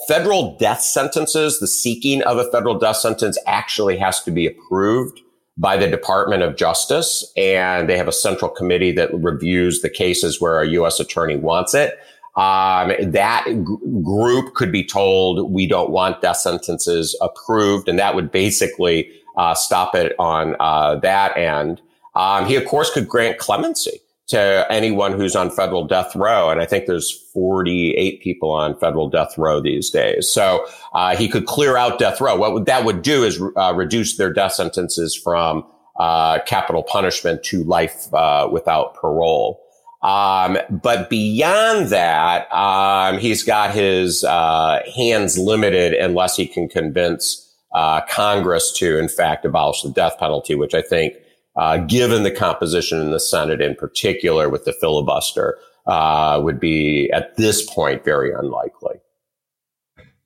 federal 0.07 0.57
death 0.57 0.81
sentences, 0.81 1.59
the 1.59 1.67
seeking 1.67 2.21
of 2.23 2.37
a 2.37 2.49
federal 2.51 2.77
death 2.77 2.97
sentence 2.97 3.37
actually 3.47 3.97
has 3.97 4.21
to 4.23 4.31
be 4.31 4.45
approved 4.45 5.21
by 5.57 5.75
the 5.75 5.87
Department 5.87 6.43
of 6.43 6.55
Justice. 6.55 7.31
And 7.35 7.89
they 7.89 7.97
have 7.97 8.07
a 8.07 8.13
central 8.13 8.51
committee 8.51 8.91
that 8.93 9.09
reviews 9.13 9.81
the 9.81 9.89
cases 9.89 10.39
where 10.39 10.61
a 10.61 10.67
U.S. 10.69 10.99
attorney 10.99 11.35
wants 11.35 11.73
it. 11.73 11.97
Um, 12.35 12.93
that 12.99 13.45
g- 13.47 13.63
group 14.03 14.53
could 14.53 14.71
be 14.71 14.83
told 14.83 15.51
we 15.51 15.65
don't 15.65 15.89
want 15.89 16.21
death 16.21 16.37
sentences 16.37 17.17
approved, 17.19 17.89
and 17.89 17.97
that 17.97 18.13
would 18.13 18.31
basically 18.31 19.11
uh, 19.37 19.55
stop 19.55 19.95
it 19.95 20.13
on 20.19 20.55
uh, 20.59 20.97
that 20.97 21.35
end. 21.35 21.81
Um, 22.13 22.45
he, 22.45 22.55
of 22.55 22.65
course, 22.65 22.91
could 22.91 23.07
grant 23.07 23.39
clemency 23.39 24.01
to 24.27 24.67
anyone 24.69 25.13
who's 25.13 25.35
on 25.35 25.49
federal 25.49 25.87
death 25.87 26.15
row. 26.15 26.49
And 26.49 26.59
I 26.59 26.65
think 26.65 26.85
there's 26.85 27.11
48 27.33 28.21
people 28.21 28.51
on 28.51 28.77
federal 28.77 29.09
death 29.09 29.37
row 29.37 29.61
these 29.61 29.89
days. 29.89 30.29
So 30.29 30.65
uh, 30.93 31.15
he 31.15 31.29
could 31.29 31.45
clear 31.45 31.77
out 31.77 31.97
death 31.97 32.19
row. 32.19 32.35
What 32.35 32.65
that 32.65 32.83
would 32.83 33.01
do 33.01 33.23
is 33.23 33.41
uh, 33.55 33.73
reduce 33.73 34.17
their 34.17 34.31
death 34.31 34.53
sentences 34.53 35.15
from 35.15 35.65
uh, 35.97 36.39
capital 36.45 36.83
punishment 36.83 37.43
to 37.43 37.63
life 37.63 38.13
uh, 38.13 38.49
without 38.51 38.95
parole. 38.95 39.63
Um, 40.03 40.57
but 40.69 41.09
beyond 41.09 41.87
that, 41.87 42.53
um, 42.53 43.17
he's 43.17 43.43
got 43.43 43.73
his 43.73 44.23
uh, 44.23 44.81
hands 44.95 45.37
limited 45.37 45.93
unless 45.93 46.35
he 46.35 46.47
can 46.47 46.67
convince 46.67 47.43
uh, 47.73 48.01
Congress 48.09 48.71
to, 48.73 48.99
in 48.99 49.07
fact, 49.07 49.45
abolish 49.45 49.81
the 49.81 49.89
death 49.89 50.17
penalty, 50.19 50.53
which 50.53 50.73
I 50.73 50.81
think 50.81 51.15
uh, 51.57 51.77
given 51.77 52.23
the 52.23 52.31
composition 52.31 53.01
in 53.01 53.11
the 53.11 53.19
Senate 53.19 53.61
in 53.61 53.75
particular 53.75 54.49
with 54.49 54.65
the 54.65 54.73
filibuster, 54.73 55.57
uh, 55.87 56.39
would 56.43 56.59
be 56.59 57.09
at 57.11 57.35
this 57.37 57.67
point 57.69 58.03
very 58.03 58.31
unlikely. 58.33 58.95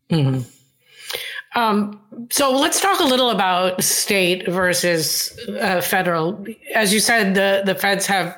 Mm-hmm. 0.09 0.41
Um, 1.53 1.99
so 2.29 2.51
let's 2.51 2.79
talk 2.79 2.99
a 2.99 3.05
little 3.05 3.29
about 3.29 3.83
state 3.83 4.47
versus 4.47 5.37
uh, 5.59 5.81
federal. 5.81 6.45
As 6.73 6.93
you 6.93 6.99
said, 6.99 7.35
the 7.35 7.61
the 7.65 7.75
feds 7.75 8.05
have 8.05 8.37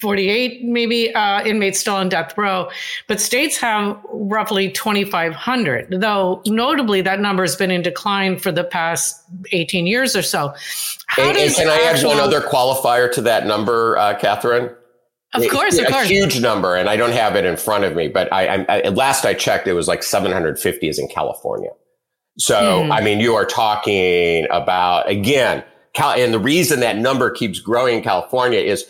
48 0.00 0.64
maybe 0.64 1.14
uh, 1.14 1.44
inmates 1.44 1.80
still 1.80 1.96
on 1.96 2.08
death 2.08 2.36
row, 2.36 2.70
but 3.06 3.20
states 3.20 3.56
have 3.56 3.98
roughly 4.10 4.70
2,500, 4.70 6.00
though 6.00 6.42
notably 6.46 7.00
that 7.02 7.20
number 7.20 7.42
has 7.42 7.56
been 7.56 7.70
in 7.70 7.82
decline 7.82 8.38
for 8.38 8.52
the 8.52 8.64
past 8.64 9.22
18 9.52 9.86
years 9.86 10.14
or 10.14 10.22
so. 10.22 10.54
How 11.06 11.22
and, 11.22 11.36
and 11.36 11.54
can 11.54 11.68
I 11.68 11.80
add 11.82 12.04
one 12.04 12.18
other 12.18 12.40
qualifier 12.40 13.12
to 13.12 13.20
that 13.22 13.46
number, 13.46 13.96
uh, 13.98 14.18
Catherine? 14.18 14.74
Of 15.34 15.48
course, 15.48 15.78
a, 15.78 15.82
of 15.82 15.92
course. 15.92 16.04
A 16.04 16.08
huge 16.08 16.40
number, 16.40 16.76
and 16.76 16.88
I 16.88 16.96
don't 16.96 17.12
have 17.12 17.34
it 17.34 17.44
in 17.44 17.56
front 17.56 17.82
of 17.84 17.96
me, 17.96 18.06
but 18.06 18.32
I, 18.32 18.62
I, 18.62 18.82
I 18.82 18.88
last 18.90 19.24
I 19.24 19.34
checked, 19.34 19.66
it 19.66 19.72
was 19.72 19.88
like 19.88 20.04
750 20.04 20.88
is 20.88 20.98
in 20.98 21.08
California. 21.08 21.70
So, 22.38 22.54
mm. 22.54 22.92
I 22.92 23.00
mean, 23.00 23.20
you 23.20 23.34
are 23.34 23.44
talking 23.44 24.46
about, 24.50 25.08
again, 25.08 25.64
Cal- 25.94 26.12
and 26.12 26.34
the 26.34 26.40
reason 26.40 26.80
that 26.80 26.98
number 26.98 27.30
keeps 27.30 27.60
growing 27.60 27.96
in 27.96 28.02
California 28.02 28.58
is 28.58 28.84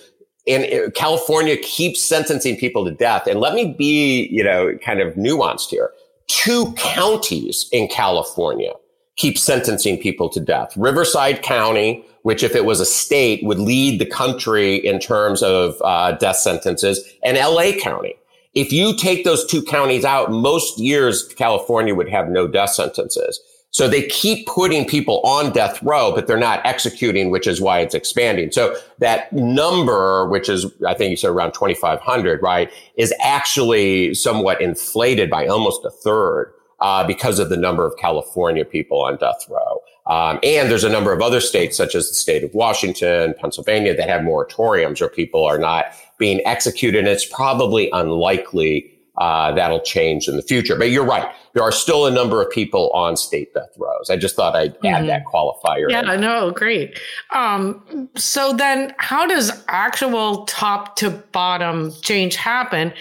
and 0.47 0.93
California 0.95 1.57
keeps 1.57 2.03
sentencing 2.03 2.57
people 2.57 2.85
to 2.85 2.91
death. 2.91 3.27
And 3.27 3.41
let 3.41 3.55
me 3.55 3.75
be, 3.77 4.29
you 4.31 4.45
know, 4.45 4.77
kind 4.85 5.01
of 5.01 5.15
nuanced 5.15 5.71
here. 5.71 5.91
Two 6.27 6.73
counties 6.77 7.69
in 7.73 7.89
California 7.89 8.73
keep 9.17 9.39
sentencing 9.39 9.99
people 9.99 10.29
to 10.29 10.41
death. 10.41 10.77
Riverside 10.77 11.43
County, 11.43 12.05
which 12.23 12.43
if 12.43 12.55
it 12.55 12.65
was 12.65 12.81
a 12.81 12.87
state 12.87 13.45
would 13.45 13.59
lead 13.59 14.01
the 14.01 14.07
country 14.07 14.77
in 14.77 14.99
terms 14.99 15.43
of 15.43 15.81
uh, 15.83 16.13
death 16.13 16.37
sentences, 16.37 17.05
and 17.23 17.37
LA 17.37 17.73
County. 17.81 18.17
If 18.55 18.73
you 18.73 18.97
take 18.97 19.25
those 19.25 19.45
two 19.47 19.63
counties 19.63 20.05
out, 20.05 20.31
most 20.31 20.79
years 20.79 21.27
California 21.35 21.95
would 21.95 22.09
have 22.09 22.29
no 22.29 22.47
death 22.47 22.71
sentences. 22.71 23.41
So 23.75 23.89
they 23.89 24.07
keep 24.07 24.47
putting 24.47 24.87
people 24.87 25.21
on 25.25 25.53
death 25.53 25.83
row, 25.83 26.13
but 26.15 26.29
they're 26.29 26.37
not 26.37 26.65
executing, 26.65 27.31
which 27.31 27.49
is 27.49 27.61
why 27.61 27.81
it's 27.81 27.93
expanding. 27.93 28.53
So 28.53 28.77
that 29.01 29.33
number, 29.33 30.29
which 30.29 30.49
is, 30.49 30.73
I 30.87 30.95
think 30.95 31.11
you 31.11 31.17
said 31.17 31.31
around 31.31 31.55
2,500, 31.55 32.41
right, 32.41 32.71
is 32.97 33.13
actually 33.21 34.15
somewhat 34.15 34.61
inflated 34.61 35.29
by 35.29 35.49
almost 35.49 35.85
a 35.85 35.91
third. 35.91 36.55
Uh, 36.81 37.07
because 37.07 37.39
of 37.39 37.49
the 37.49 37.57
number 37.57 37.87
of 37.87 37.97
California 37.97 38.65
people 38.65 39.01
on 39.01 39.17
death 39.17 39.47
row. 39.49 39.81
Um, 40.07 40.39
and 40.43 40.71
there's 40.71 40.85
a 40.85 40.89
number 40.91 41.13
of 41.13 41.23
other 41.23 41.41
states, 41.41 41.77
such 41.77 41.95
as 41.95 42.09
the 42.09 42.15
state 42.15 42.45
of 42.45 42.53
Washington, 42.53 43.33
Pennsylvania, 43.41 43.97
that 43.97 44.09
have 44.09 44.21
moratoriums 44.21 45.01
where 45.01 45.09
people 45.09 45.45
are 45.45 45.57
not 45.57 45.87
being 46.19 46.43
executed. 46.45 46.99
And 46.99 47.09
it's 47.09 47.25
probably 47.25 47.89
unlikely 47.93 48.93
uh, 49.17 49.53
that'll 49.53 49.81
change 49.81 50.29
in 50.29 50.37
the 50.37 50.43
future. 50.43 50.77
But 50.77 50.91
you're 50.91 51.07
right. 51.07 51.33
There 51.55 51.63
are 51.63 51.73
still 51.73 52.07
a 52.07 52.11
number 52.11 52.43
of 52.43 52.51
people 52.51 52.91
on 52.91 53.17
state 53.17 53.55
death 53.55 53.71
rows. 53.79 54.11
I 54.11 54.17
just 54.17 54.37
thought 54.37 54.55
I'd 54.55 54.75
mm-hmm. 54.75 54.87
add 54.87 55.09
that 55.09 55.25
qualifier. 55.25 55.89
Yeah, 55.89 56.13
in. 56.13 56.21
no, 56.21 56.51
great. 56.51 56.99
Um, 57.33 58.09
so 58.17 58.53
then 58.53 58.93
how 58.99 59.27
does 59.27 59.65
actual 59.69 60.45
top 60.47 60.97
to 60.97 61.11
bottom 61.11 61.93
change 62.03 62.37
happen? 62.37 62.93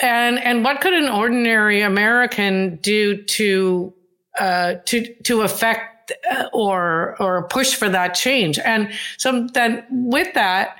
And, 0.00 0.38
and 0.38 0.64
what 0.64 0.80
could 0.80 0.94
an 0.94 1.08
ordinary 1.08 1.82
American 1.82 2.76
do 2.76 3.22
to, 3.22 3.92
uh, 4.38 4.74
to, 4.86 5.14
to 5.24 5.42
affect 5.42 6.12
uh, 6.30 6.44
or, 6.52 7.20
or 7.20 7.48
push 7.48 7.74
for 7.74 7.88
that 7.88 8.14
change? 8.14 8.58
And 8.60 8.90
so 9.18 9.48
then 9.52 9.84
with 9.90 10.32
that, 10.34 10.76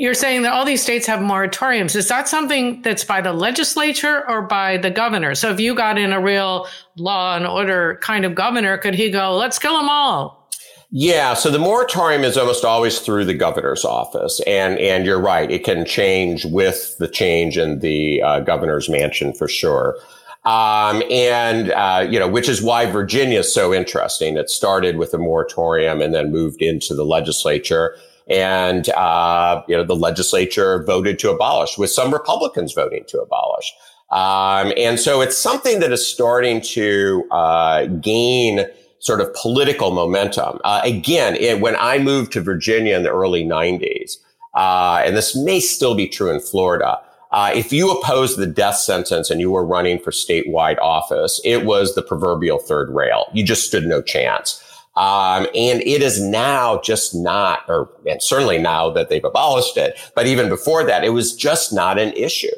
you're 0.00 0.14
saying 0.14 0.40
that 0.40 0.54
all 0.54 0.64
these 0.64 0.82
states 0.82 1.06
have 1.06 1.20
moratoriums. 1.20 1.94
Is 1.94 2.08
that 2.08 2.26
something 2.26 2.80
that's 2.80 3.04
by 3.04 3.20
the 3.20 3.34
legislature 3.34 4.26
or 4.30 4.40
by 4.40 4.78
the 4.78 4.88
governor? 4.88 5.34
So 5.34 5.50
if 5.50 5.60
you 5.60 5.74
got 5.74 5.98
in 5.98 6.14
a 6.14 6.18
real 6.18 6.66
law 6.96 7.36
and 7.36 7.46
order 7.46 7.98
kind 8.00 8.24
of 8.24 8.34
governor, 8.34 8.78
could 8.78 8.94
he 8.94 9.10
go, 9.10 9.36
let's 9.36 9.58
kill 9.58 9.76
them 9.76 9.90
all? 9.90 10.48
Yeah, 10.90 11.34
so 11.34 11.50
the 11.50 11.58
moratorium 11.58 12.24
is 12.24 12.38
almost 12.38 12.64
always 12.64 13.00
through 13.00 13.26
the 13.26 13.34
governor's 13.34 13.84
office, 13.84 14.40
and 14.46 14.78
and 14.78 15.04
you're 15.04 15.20
right, 15.20 15.48
it 15.48 15.64
can 15.64 15.84
change 15.84 16.46
with 16.46 16.96
the 16.98 17.06
change 17.06 17.58
in 17.58 17.78
the 17.80 18.22
uh, 18.22 18.40
governor's 18.40 18.88
mansion 18.88 19.34
for 19.34 19.48
sure. 19.48 19.98
Um, 20.44 21.02
and 21.10 21.70
uh, 21.72 22.08
you 22.10 22.18
know, 22.18 22.26
which 22.26 22.48
is 22.48 22.62
why 22.62 22.86
Virginia 22.86 23.40
is 23.40 23.54
so 23.54 23.72
interesting. 23.74 24.36
It 24.36 24.48
started 24.50 24.96
with 24.96 25.12
a 25.12 25.18
moratorium 25.18 26.00
and 26.00 26.12
then 26.14 26.32
moved 26.32 26.62
into 26.62 26.94
the 26.94 27.04
legislature, 27.04 27.94
and 28.30 28.88
uh, 28.90 29.62
you 29.66 29.76
know, 29.76 29.84
the 29.84 29.96
legislature 29.96 30.82
voted 30.84 31.18
to 31.18 31.30
abolish, 31.30 31.76
with 31.76 31.90
some 31.90 32.12
Republicans 32.12 32.72
voting 32.72 33.04
to 33.08 33.20
abolish. 33.20 33.72
Um, 34.10 34.72
and 34.76 34.98
so 34.98 35.20
it's 35.20 35.36
something 35.36 35.80
that 35.80 35.92
is 35.92 36.06
starting 36.06 36.60
to 36.62 37.26
uh, 37.30 37.86
gain 37.86 38.66
sort 39.00 39.20
of 39.20 39.32
political 39.34 39.90
momentum. 39.90 40.58
Uh, 40.64 40.80
again, 40.84 41.36
it, 41.36 41.60
when 41.60 41.76
I 41.76 41.98
moved 41.98 42.32
to 42.32 42.40
Virginia 42.40 42.96
in 42.96 43.02
the 43.02 43.10
early 43.10 43.44
90s, 43.44 44.16
uh, 44.54 45.02
and 45.04 45.16
this 45.16 45.36
may 45.36 45.60
still 45.60 45.94
be 45.94 46.08
true 46.08 46.30
in 46.30 46.40
Florida, 46.40 46.98
uh, 47.30 47.52
if 47.54 47.72
you 47.72 47.90
opposed 47.90 48.36
the 48.36 48.46
death 48.46 48.76
sentence 48.76 49.30
and 49.30 49.40
you 49.40 49.50
were 49.50 49.64
running 49.64 49.98
for 49.98 50.10
statewide 50.10 50.78
office, 50.80 51.40
it 51.44 51.64
was 51.64 51.94
the 51.94 52.02
proverbial 52.02 52.58
third 52.58 52.90
rail. 52.90 53.26
You 53.32 53.44
just 53.44 53.66
stood 53.66 53.86
no 53.86 54.02
chance. 54.02 54.62
Um, 54.96 55.46
and 55.54 55.80
it 55.82 56.02
is 56.02 56.20
now 56.20 56.80
just 56.80 57.14
not, 57.14 57.60
or 57.68 57.90
and 58.08 58.22
certainly 58.22 58.58
now 58.58 58.90
that 58.90 59.08
they've 59.08 59.24
abolished 59.24 59.76
it, 59.76 59.98
but 60.14 60.26
even 60.26 60.48
before 60.48 60.84
that, 60.84 61.04
it 61.04 61.10
was 61.10 61.34
just 61.34 61.72
not 61.72 61.98
an 61.98 62.12
issue 62.14 62.50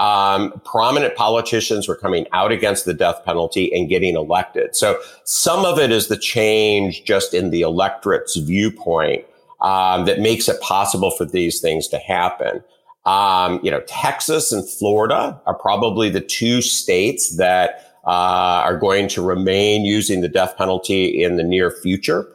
um, 0.00 0.52
prominent 0.64 1.14
politicians 1.14 1.86
were 1.86 1.96
coming 1.96 2.26
out 2.32 2.52
against 2.52 2.86
the 2.86 2.94
death 2.94 3.22
penalty 3.24 3.72
and 3.74 3.88
getting 3.88 4.16
elected. 4.16 4.74
So 4.74 4.98
some 5.24 5.64
of 5.64 5.78
it 5.78 5.90
is 5.90 6.08
the 6.08 6.16
change 6.16 7.04
just 7.04 7.34
in 7.34 7.50
the 7.50 7.60
electorate's 7.62 8.36
viewpoint 8.36 9.26
um, 9.60 10.06
that 10.06 10.20
makes 10.20 10.48
it 10.48 10.60
possible 10.62 11.10
for 11.10 11.26
these 11.26 11.60
things 11.60 11.86
to 11.88 11.98
happen. 11.98 12.62
Um, 13.04 13.60
you 13.62 13.70
know, 13.70 13.80
Texas 13.86 14.52
and 14.52 14.66
Florida 14.68 15.40
are 15.46 15.54
probably 15.54 16.08
the 16.08 16.20
two 16.20 16.62
states 16.62 17.36
that 17.36 17.89
uh, 18.06 18.62
are 18.64 18.76
going 18.76 19.08
to 19.08 19.22
remain 19.22 19.84
using 19.84 20.20
the 20.20 20.28
death 20.28 20.56
penalty 20.56 21.22
in 21.22 21.36
the 21.36 21.42
near 21.42 21.70
future. 21.70 22.26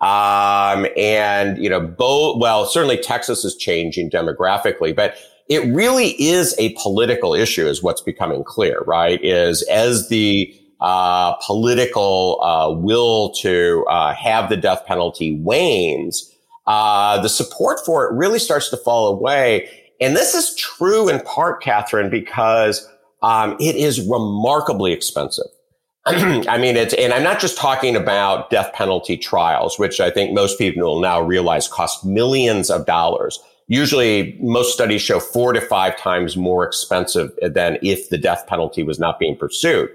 Um, 0.00 0.86
and 0.96 1.56
you 1.62 1.70
know, 1.70 1.80
both 1.80 2.40
well, 2.40 2.66
certainly 2.66 2.98
Texas 2.98 3.44
is 3.44 3.56
changing 3.56 4.10
demographically, 4.10 4.94
but 4.94 5.16
it 5.48 5.64
really 5.74 6.10
is 6.22 6.54
a 6.58 6.74
political 6.82 7.34
issue 7.34 7.66
is 7.66 7.82
what's 7.82 8.00
becoming 8.00 8.44
clear, 8.44 8.80
right? 8.86 9.22
Is 9.22 9.62
as 9.62 10.08
the 10.08 10.54
uh, 10.80 11.34
political 11.46 12.42
uh, 12.42 12.70
will 12.70 13.30
to 13.30 13.84
uh, 13.88 14.14
have 14.14 14.48
the 14.48 14.56
death 14.56 14.84
penalty 14.86 15.38
wanes, 15.38 16.30
uh, 16.66 17.20
the 17.22 17.28
support 17.28 17.80
for 17.84 18.04
it 18.04 18.14
really 18.14 18.38
starts 18.38 18.68
to 18.70 18.76
fall 18.76 19.08
away. 19.08 19.70
And 20.00 20.16
this 20.16 20.34
is 20.34 20.54
true 20.56 21.08
in 21.08 21.20
part, 21.20 21.62
Catherine, 21.62 22.10
because 22.10 22.86
um, 23.24 23.56
it 23.58 23.76
is 23.76 24.00
remarkably 24.08 24.92
expensive. 24.92 25.46
I 26.06 26.58
mean, 26.58 26.76
it's, 26.76 26.94
and 26.94 27.12
I'm 27.12 27.22
not 27.22 27.40
just 27.40 27.56
talking 27.56 27.96
about 27.96 28.50
death 28.50 28.72
penalty 28.74 29.16
trials, 29.16 29.78
which 29.78 30.00
I 30.00 30.10
think 30.10 30.34
most 30.34 30.58
people 30.58 30.82
will 30.82 31.00
now 31.00 31.20
realize 31.20 31.66
cost 31.66 32.04
millions 32.04 32.70
of 32.70 32.86
dollars 32.86 33.40
usually 33.66 34.36
most 34.40 34.72
studies 34.72 35.02
show 35.02 35.20
four 35.20 35.52
to 35.52 35.60
five 35.60 35.96
times 35.98 36.36
more 36.36 36.64
expensive 36.64 37.30
than 37.42 37.78
if 37.82 38.10
the 38.10 38.18
death 38.18 38.46
penalty 38.46 38.82
was 38.82 38.98
not 38.98 39.18
being 39.18 39.36
pursued. 39.36 39.88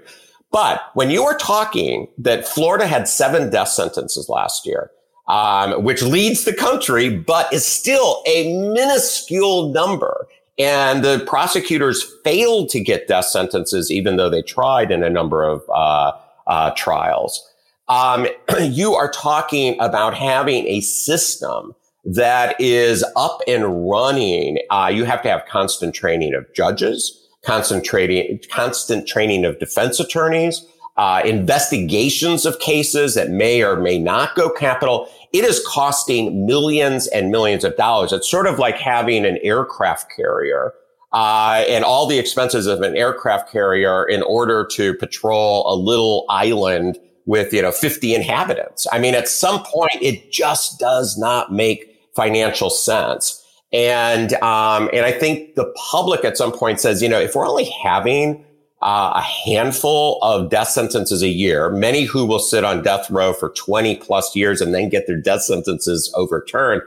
But 0.50 0.82
when 0.94 1.10
you 1.10 1.22
are 1.22 1.36
talking 1.36 2.08
that 2.18 2.46
Florida 2.46 2.86
had 2.86 3.06
seven 3.06 3.50
death 3.50 3.68
sentences 3.68 4.28
last 4.28 4.66
year, 4.66 4.90
um, 5.28 5.84
which 5.84 6.02
leads 6.02 6.44
the 6.44 6.52
country, 6.52 7.08
but 7.08 7.52
is 7.52 7.64
still 7.64 8.22
a 8.26 8.52
minuscule 8.72 9.68
number. 9.72 10.26
And 10.60 11.02
the 11.02 11.24
prosecutors 11.26 12.04
failed 12.22 12.68
to 12.68 12.80
get 12.80 13.08
death 13.08 13.24
sentences, 13.24 13.90
even 13.90 14.16
though 14.16 14.28
they 14.28 14.42
tried 14.42 14.90
in 14.90 15.02
a 15.02 15.08
number 15.08 15.42
of 15.42 15.62
uh, 15.70 16.12
uh, 16.46 16.72
trials. 16.76 17.42
Um, 17.88 18.26
you 18.60 18.92
are 18.92 19.10
talking 19.10 19.80
about 19.80 20.12
having 20.14 20.66
a 20.66 20.82
system 20.82 21.74
that 22.04 22.60
is 22.60 23.02
up 23.16 23.40
and 23.48 23.88
running, 23.90 24.58
uh, 24.70 24.90
you 24.92 25.04
have 25.04 25.22
to 25.22 25.30
have 25.30 25.46
constant 25.46 25.94
training 25.94 26.34
of 26.34 26.46
judges, 26.54 27.26
constant 27.42 27.82
training, 27.82 28.40
constant 28.50 29.08
training 29.08 29.46
of 29.46 29.58
defense 29.58 29.98
attorneys, 29.98 30.66
uh, 30.96 31.22
investigations 31.24 32.44
of 32.44 32.58
cases 32.58 33.14
that 33.14 33.30
may 33.30 33.62
or 33.62 33.76
may 33.76 33.98
not 33.98 34.34
go 34.34 34.50
capital. 34.50 35.08
It 35.32 35.44
is 35.44 35.64
costing 35.66 36.44
millions 36.46 37.06
and 37.06 37.30
millions 37.30 37.64
of 37.64 37.76
dollars. 37.76 38.12
It's 38.12 38.30
sort 38.30 38.46
of 38.46 38.58
like 38.58 38.76
having 38.76 39.24
an 39.24 39.38
aircraft 39.42 40.12
carrier. 40.14 40.74
Uh, 41.12 41.64
and 41.68 41.84
all 41.84 42.06
the 42.06 42.18
expenses 42.18 42.66
of 42.68 42.82
an 42.82 42.96
aircraft 42.96 43.50
carrier 43.50 44.04
in 44.04 44.22
order 44.22 44.64
to 44.64 44.94
patrol 44.94 45.64
a 45.72 45.74
little 45.74 46.24
island 46.28 46.98
with, 47.26 47.52
you 47.52 47.60
know, 47.60 47.72
50 47.72 48.14
inhabitants. 48.14 48.86
I 48.92 49.00
mean, 49.00 49.14
at 49.14 49.28
some 49.28 49.62
point, 49.64 49.96
it 50.00 50.30
just 50.30 50.78
does 50.78 51.18
not 51.18 51.52
make 51.52 51.98
financial 52.14 52.70
sense. 52.70 53.44
And, 53.72 54.34
um, 54.34 54.88
and 54.92 55.04
I 55.04 55.12
think 55.12 55.54
the 55.54 55.72
public 55.90 56.24
at 56.24 56.36
some 56.36 56.52
point 56.52 56.80
says, 56.80 57.02
you 57.02 57.08
know, 57.08 57.20
if 57.20 57.34
we're 57.34 57.48
only 57.48 57.64
having 57.82 58.44
uh, 58.82 59.12
a 59.16 59.20
handful 59.20 60.18
of 60.22 60.50
death 60.50 60.68
sentences 60.68 61.22
a 61.22 61.28
year, 61.28 61.70
many 61.70 62.04
who 62.04 62.24
will 62.24 62.38
sit 62.38 62.64
on 62.64 62.82
death 62.82 63.10
row 63.10 63.32
for 63.32 63.50
20 63.50 63.96
plus 63.96 64.34
years 64.34 64.60
and 64.60 64.74
then 64.74 64.88
get 64.88 65.06
their 65.06 65.20
death 65.20 65.42
sentences 65.42 66.12
overturned, 66.16 66.82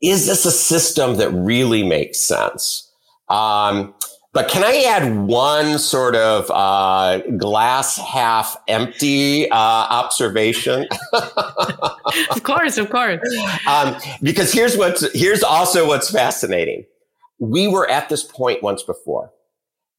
is 0.00 0.26
this 0.26 0.44
a 0.44 0.50
system 0.50 1.16
that 1.16 1.30
really 1.30 1.84
makes 1.84 2.18
sense? 2.18 2.90
Um, 3.28 3.94
but 4.32 4.48
can 4.48 4.64
I 4.64 4.82
add 4.88 5.14
one 5.26 5.78
sort 5.78 6.16
of 6.16 6.50
uh, 6.50 7.18
glass 7.36 7.98
half 7.98 8.56
empty 8.66 9.48
uh, 9.50 9.56
observation? 9.56 10.86
of 12.30 12.42
course, 12.42 12.78
of 12.78 12.88
course. 12.88 13.20
Um, 13.68 13.94
because 14.22 14.50
here's 14.50 14.76
what's 14.76 15.12
here's 15.12 15.42
also 15.42 15.86
what's 15.86 16.10
fascinating. 16.10 16.86
We 17.38 17.68
were 17.68 17.88
at 17.90 18.08
this 18.08 18.24
point 18.24 18.62
once 18.62 18.82
before. 18.82 19.32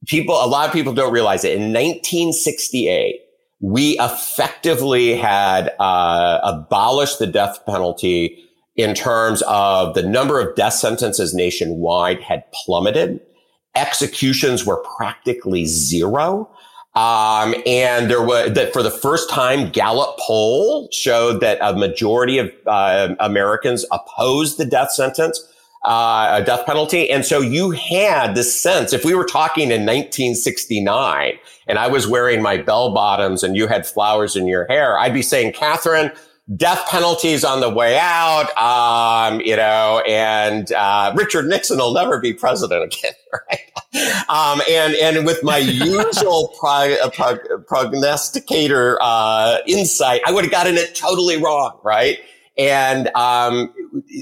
People, 0.07 0.35
a 0.35 0.47
lot 0.47 0.67
of 0.67 0.73
people 0.73 0.93
don't 0.93 1.13
realize 1.13 1.43
it. 1.43 1.53
In 1.53 1.73
1968, 1.73 3.21
we 3.61 3.97
effectively 3.99 5.15
had 5.15 5.73
uh, 5.79 6.39
abolished 6.43 7.19
the 7.19 7.27
death 7.27 7.65
penalty 7.65 8.43
in 8.75 8.93
terms 8.93 9.41
of 9.43 9.93
the 9.93 10.03
number 10.03 10.39
of 10.39 10.55
death 10.55 10.73
sentences 10.73 11.33
nationwide 11.33 12.21
had 12.21 12.43
plummeted 12.51 13.21
executions 13.75 14.65
were 14.65 14.83
practically 14.97 15.65
zero. 15.65 16.49
Um, 16.95 17.55
and 17.65 18.09
there 18.09 18.21
was 18.21 18.53
that 18.53 18.71
for 18.71 18.83
the 18.83 18.91
first 18.91 19.29
time, 19.29 19.69
Gallup 19.69 20.17
poll 20.19 20.89
showed 20.91 21.41
that 21.41 21.57
a 21.59 21.75
majority 21.75 22.37
of 22.37 22.51
uh, 22.67 23.15
Americans 23.19 23.83
opposed 23.91 24.59
the 24.59 24.65
death 24.65 24.91
sentence, 24.91 25.43
uh, 25.85 26.39
a 26.41 26.43
death 26.43 26.65
penalty. 26.65 27.09
And 27.09 27.25
so 27.25 27.41
you 27.41 27.71
had 27.71 28.35
this 28.35 28.57
sense, 28.57 28.93
if 28.93 29.03
we 29.03 29.13
were 29.13 29.25
talking 29.25 29.65
in 29.65 29.81
1969 29.85 31.33
and 31.67 31.77
I 31.79 31.87
was 31.87 32.07
wearing 32.07 32.41
my 32.41 32.57
bell 32.57 32.93
bottoms 32.93 33.43
and 33.43 33.55
you 33.55 33.67
had 33.67 33.85
flowers 33.85 34.35
in 34.35 34.47
your 34.47 34.65
hair, 34.67 34.97
I'd 34.97 35.13
be 35.13 35.21
saying, 35.21 35.53
Catherine, 35.53 36.11
death 36.55 36.87
penalties 36.89 37.43
on 37.43 37.61
the 37.61 37.69
way 37.69 37.97
out, 37.97 38.55
um, 38.57 39.39
you 39.41 39.55
know, 39.55 40.03
and 40.07 40.71
uh, 40.73 41.13
Richard 41.15 41.45
Nixon 41.45 41.77
will 41.77 41.93
never 41.93 42.19
be 42.19 42.33
president 42.33 42.83
again, 42.93 43.13
right? 43.49 44.29
Um, 44.29 44.61
and 44.69 44.95
and 44.95 45.25
with 45.25 45.43
my 45.43 45.57
usual 45.57 46.53
pro- 46.59 46.95
uh, 47.01 47.09
pro- 47.11 47.59
prognosticator 47.59 48.97
uh, 49.01 49.57
insight, 49.67 50.21
I 50.25 50.31
would 50.31 50.43
have 50.43 50.51
gotten 50.51 50.75
it 50.75 50.95
totally 50.95 51.37
wrong, 51.41 51.79
right? 51.83 52.19
And 52.57 53.09
um, 53.15 53.73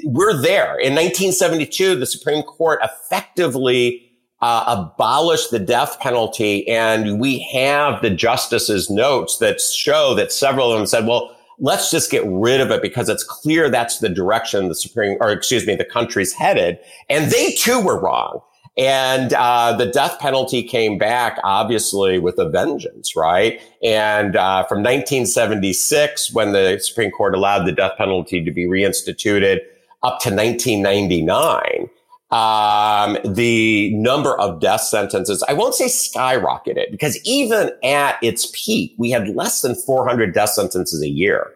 we're 0.06 0.40
there. 0.40 0.80
In 0.80 0.94
1972, 0.96 1.96
the 1.96 2.06
Supreme 2.06 2.44
Court 2.44 2.80
effectively 2.82 4.08
uh, 4.42 4.64
abolished 4.68 5.52
the 5.52 5.60
death 5.60 6.00
penalty, 6.00 6.68
and 6.68 7.20
we 7.20 7.40
have 7.54 8.02
the 8.02 8.10
justices' 8.10 8.90
notes 8.90 9.38
that 9.38 9.62
show 9.62 10.16
that 10.16 10.32
several 10.32 10.72
of 10.72 10.78
them 10.78 10.88
said, 10.88 11.06
"Well." 11.08 11.36
let's 11.62 11.92
just 11.92 12.10
get 12.10 12.24
rid 12.26 12.60
of 12.60 12.72
it 12.72 12.82
because 12.82 13.08
it's 13.08 13.24
clear 13.24 13.70
that's 13.70 14.00
the 14.00 14.10
direction 14.10 14.68
the 14.68 14.74
Supreme, 14.74 15.16
or 15.22 15.32
excuse 15.32 15.66
me, 15.68 15.76
the 15.76 15.86
country's 15.86 16.34
headed. 16.34 16.80
And 17.08 17.32
they 17.32 17.52
too 17.54 17.80
were 17.80 18.02
wrong. 18.02 18.42
And 18.78 19.34
uh, 19.34 19.76
the 19.78 19.86
death 19.86 20.18
penalty 20.20 20.64
came 20.64 20.98
back, 20.98 21.40
obviously, 21.44 22.20
with 22.20 22.40
a 22.40 22.50
vengeance, 22.50 23.16
right? 23.16 23.60
And 23.84 24.38
uh, 24.38 24.64
from 24.64 24.80
1976, 24.80 26.34
when 26.34 26.54
the 26.54 26.80
Supreme 26.80 27.12
Court 27.12 27.36
allowed 27.36 27.66
the 27.66 27.74
death 27.74 27.94
penalty 27.98 28.44
to 28.44 28.52
be 28.52 28.66
reinstituted, 28.66 29.60
up 30.04 30.20
to 30.22 30.34
1999, 30.34 31.90
um, 32.32 33.18
the 33.26 33.94
number 33.94 34.40
of 34.40 34.62
death 34.62 34.82
sentences, 34.82 35.44
I 35.50 35.54
won't 35.54 35.76
say 35.76 35.86
skyrocketed 35.86 36.92
because 36.92 37.20
even 37.26 37.72
at 37.84 38.18
its 38.24 38.52
peak, 38.54 38.96
we 38.98 39.12
had 39.12 39.28
less 39.36 39.62
than 39.62 39.76
400 39.76 40.34
death 40.34 40.52
sentences 40.52 41.04
a 41.04 41.10
year. 41.10 41.52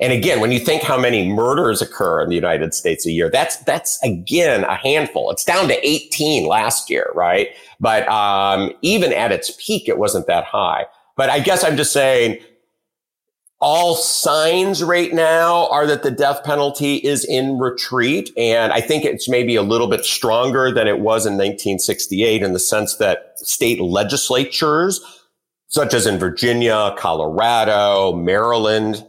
And 0.00 0.12
again, 0.12 0.40
when 0.40 0.50
you 0.50 0.58
think 0.58 0.82
how 0.82 0.98
many 0.98 1.28
murders 1.28 1.82
occur 1.82 2.22
in 2.22 2.28
the 2.28 2.34
United 2.34 2.72
States 2.74 3.06
a 3.06 3.10
year, 3.10 3.28
that's, 3.30 3.56
that's 3.58 4.02
again 4.02 4.64
a 4.64 4.74
handful. 4.74 5.30
It's 5.30 5.44
down 5.44 5.68
to 5.68 5.86
18 5.86 6.46
last 6.46 6.88
year, 6.88 7.10
right? 7.14 7.48
But, 7.78 8.08
um, 8.08 8.72
even 8.82 9.12
at 9.12 9.30
its 9.30 9.56
peak, 9.58 9.88
it 9.88 9.98
wasn't 9.98 10.26
that 10.26 10.44
high. 10.44 10.86
But 11.16 11.28
I 11.28 11.40
guess 11.40 11.62
I'm 11.62 11.76
just 11.76 11.92
saying 11.92 12.38
all 13.60 13.94
signs 13.94 14.82
right 14.82 15.12
now 15.12 15.68
are 15.68 15.86
that 15.86 16.02
the 16.02 16.10
death 16.10 16.42
penalty 16.44 16.96
is 16.96 17.24
in 17.24 17.58
retreat. 17.58 18.30
And 18.36 18.72
I 18.72 18.80
think 18.80 19.04
it's 19.04 19.28
maybe 19.28 19.54
a 19.54 19.62
little 19.62 19.86
bit 19.86 20.04
stronger 20.04 20.72
than 20.72 20.88
it 20.88 21.00
was 21.00 21.26
in 21.26 21.34
1968 21.34 22.42
in 22.42 22.54
the 22.54 22.58
sense 22.58 22.96
that 22.96 23.34
state 23.36 23.80
legislatures, 23.80 25.00
such 25.68 25.92
as 25.92 26.06
in 26.06 26.18
Virginia, 26.18 26.94
Colorado, 26.96 28.14
Maryland, 28.14 29.06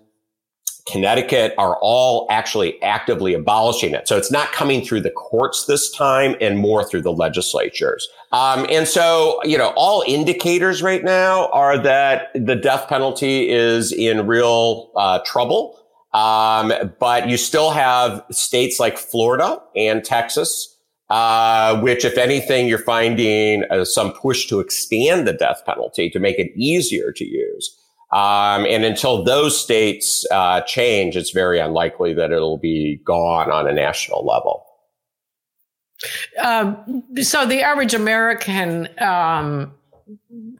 Connecticut 0.87 1.53
are 1.57 1.77
all 1.81 2.27
actually 2.29 2.81
actively 2.81 3.33
abolishing 3.33 3.93
it. 3.93 4.07
So 4.07 4.17
it's 4.17 4.31
not 4.31 4.51
coming 4.51 4.83
through 4.83 5.01
the 5.01 5.11
courts 5.11 5.65
this 5.65 5.91
time 5.91 6.35
and 6.41 6.57
more 6.57 6.83
through 6.83 7.01
the 7.01 7.11
legislatures. 7.11 8.07
Um, 8.31 8.65
and 8.69 8.87
so, 8.87 9.39
you 9.43 9.57
know, 9.57 9.73
all 9.75 10.03
indicators 10.07 10.81
right 10.81 11.03
now 11.03 11.49
are 11.49 11.77
that 11.77 12.29
the 12.33 12.55
death 12.55 12.87
penalty 12.87 13.49
is 13.49 13.91
in 13.91 14.27
real 14.27 14.91
uh, 14.95 15.19
trouble. 15.25 15.77
Um, 16.13 16.73
but 16.99 17.29
you 17.29 17.37
still 17.37 17.71
have 17.71 18.23
states 18.31 18.79
like 18.79 18.97
Florida 18.97 19.61
and 19.75 20.03
Texas, 20.03 20.77
uh, 21.09 21.79
which, 21.79 22.03
if 22.03 22.17
anything, 22.17 22.67
you're 22.67 22.77
finding 22.77 23.63
uh, 23.71 23.85
some 23.85 24.11
push 24.13 24.47
to 24.47 24.59
expand 24.59 25.27
the 25.27 25.33
death 25.33 25.61
penalty 25.65 26.09
to 26.09 26.19
make 26.19 26.37
it 26.37 26.51
easier 26.55 27.11
to 27.13 27.25
use. 27.25 27.77
Um, 28.11 28.65
and 28.65 28.83
until 28.83 29.23
those 29.23 29.57
states 29.57 30.25
uh, 30.31 30.61
change, 30.61 31.15
it's 31.15 31.31
very 31.31 31.59
unlikely 31.59 32.13
that 32.15 32.31
it'll 32.31 32.57
be 32.57 33.01
gone 33.05 33.49
on 33.49 33.67
a 33.67 33.73
national 33.73 34.25
level. 34.25 34.65
Um, 36.43 37.03
so 37.21 37.45
the 37.45 37.61
average 37.61 37.93
American 37.93 38.89
um, 38.99 39.73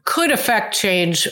could 0.04 0.30
affect 0.30 0.74
change 0.74 1.28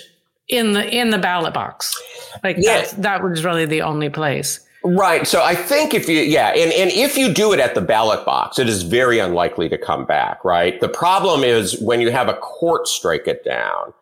in 0.48 0.72
the 0.72 0.86
in 0.94 1.10
the 1.10 1.18
ballot 1.18 1.54
box. 1.54 1.94
Like 2.42 2.56
yeah. 2.58 2.82
that, 2.82 3.02
that 3.02 3.22
was 3.22 3.44
really 3.44 3.66
the 3.66 3.82
only 3.82 4.10
place. 4.10 4.60
Right. 4.82 5.26
So 5.26 5.42
I 5.42 5.54
think 5.54 5.92
if 5.92 6.08
you, 6.08 6.20
yeah, 6.20 6.48
and, 6.48 6.72
and 6.72 6.90
if 6.90 7.18
you 7.18 7.32
do 7.32 7.52
it 7.52 7.60
at 7.60 7.74
the 7.74 7.82
ballot 7.82 8.24
box, 8.24 8.58
it 8.58 8.66
is 8.66 8.82
very 8.82 9.18
unlikely 9.18 9.68
to 9.68 9.76
come 9.76 10.06
back, 10.06 10.42
right? 10.42 10.80
The 10.80 10.88
problem 10.88 11.44
is 11.44 11.78
when 11.82 12.00
you 12.00 12.10
have 12.10 12.28
a 12.28 12.34
court 12.34 12.88
strike 12.88 13.28
it 13.28 13.44
down, 13.44 13.92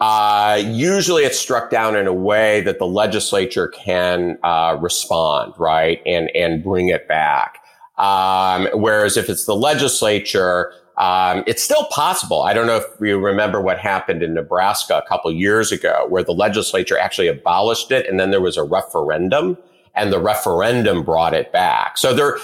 uh, 0.00 0.60
usually 0.66 1.22
it's 1.22 1.38
struck 1.38 1.70
down 1.70 1.96
in 1.96 2.06
a 2.06 2.12
way 2.12 2.60
that 2.62 2.78
the 2.78 2.86
legislature 2.86 3.68
can 3.68 4.38
uh, 4.42 4.76
respond, 4.80 5.54
right, 5.58 6.00
and 6.04 6.30
and 6.34 6.62
bring 6.62 6.88
it 6.88 7.06
back. 7.06 7.58
Um, 7.96 8.68
whereas 8.74 9.16
if 9.16 9.30
it's 9.30 9.44
the 9.44 9.54
legislature, 9.54 10.72
um, 10.98 11.44
it's 11.46 11.62
still 11.62 11.86
possible. 11.92 12.42
I 12.42 12.52
don't 12.52 12.66
know 12.66 12.78
if 12.78 12.84
you 13.00 13.18
remember 13.18 13.60
what 13.60 13.78
happened 13.78 14.22
in 14.22 14.34
Nebraska 14.34 14.98
a 14.98 15.08
couple 15.08 15.30
years 15.32 15.70
ago, 15.70 16.06
where 16.08 16.24
the 16.24 16.34
legislature 16.34 16.98
actually 16.98 17.28
abolished 17.28 17.92
it, 17.92 18.08
and 18.08 18.18
then 18.18 18.32
there 18.32 18.40
was 18.40 18.56
a 18.56 18.64
referendum, 18.64 19.56
and 19.94 20.12
the 20.12 20.20
referendum 20.20 21.04
brought 21.04 21.34
it 21.34 21.52
back. 21.52 21.98
So 21.98 22.12
there 22.12 22.38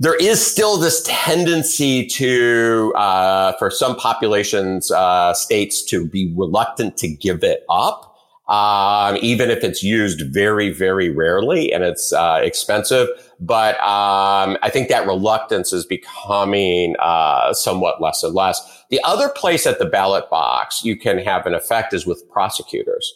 there 0.00 0.14
is 0.14 0.44
still 0.44 0.76
this 0.76 1.02
tendency 1.04 2.06
to, 2.06 2.92
uh, 2.96 3.52
for 3.58 3.70
some 3.70 3.96
populations, 3.96 4.90
uh, 4.92 5.34
states 5.34 5.82
to 5.82 6.06
be 6.06 6.32
reluctant 6.36 6.96
to 6.98 7.08
give 7.08 7.42
it 7.42 7.64
up, 7.68 8.16
um, 8.48 9.18
even 9.20 9.50
if 9.50 9.64
it's 9.64 9.82
used 9.82 10.22
very, 10.32 10.70
very 10.70 11.10
rarely 11.10 11.72
and 11.72 11.82
it's 11.82 12.12
uh, 12.12 12.40
expensive. 12.42 13.08
But 13.40 13.74
um, 13.80 14.56
I 14.62 14.70
think 14.70 14.88
that 14.88 15.06
reluctance 15.06 15.72
is 15.72 15.84
becoming 15.84 16.94
uh, 17.00 17.52
somewhat 17.52 18.00
less 18.00 18.22
and 18.22 18.34
less. 18.34 18.84
The 18.90 19.00
other 19.04 19.28
place 19.28 19.66
at 19.66 19.80
the 19.80 19.84
ballot 19.84 20.30
box 20.30 20.84
you 20.84 20.96
can 20.96 21.18
have 21.18 21.44
an 21.44 21.54
effect 21.54 21.92
is 21.92 22.06
with 22.06 22.22
prosecutors. 22.30 23.12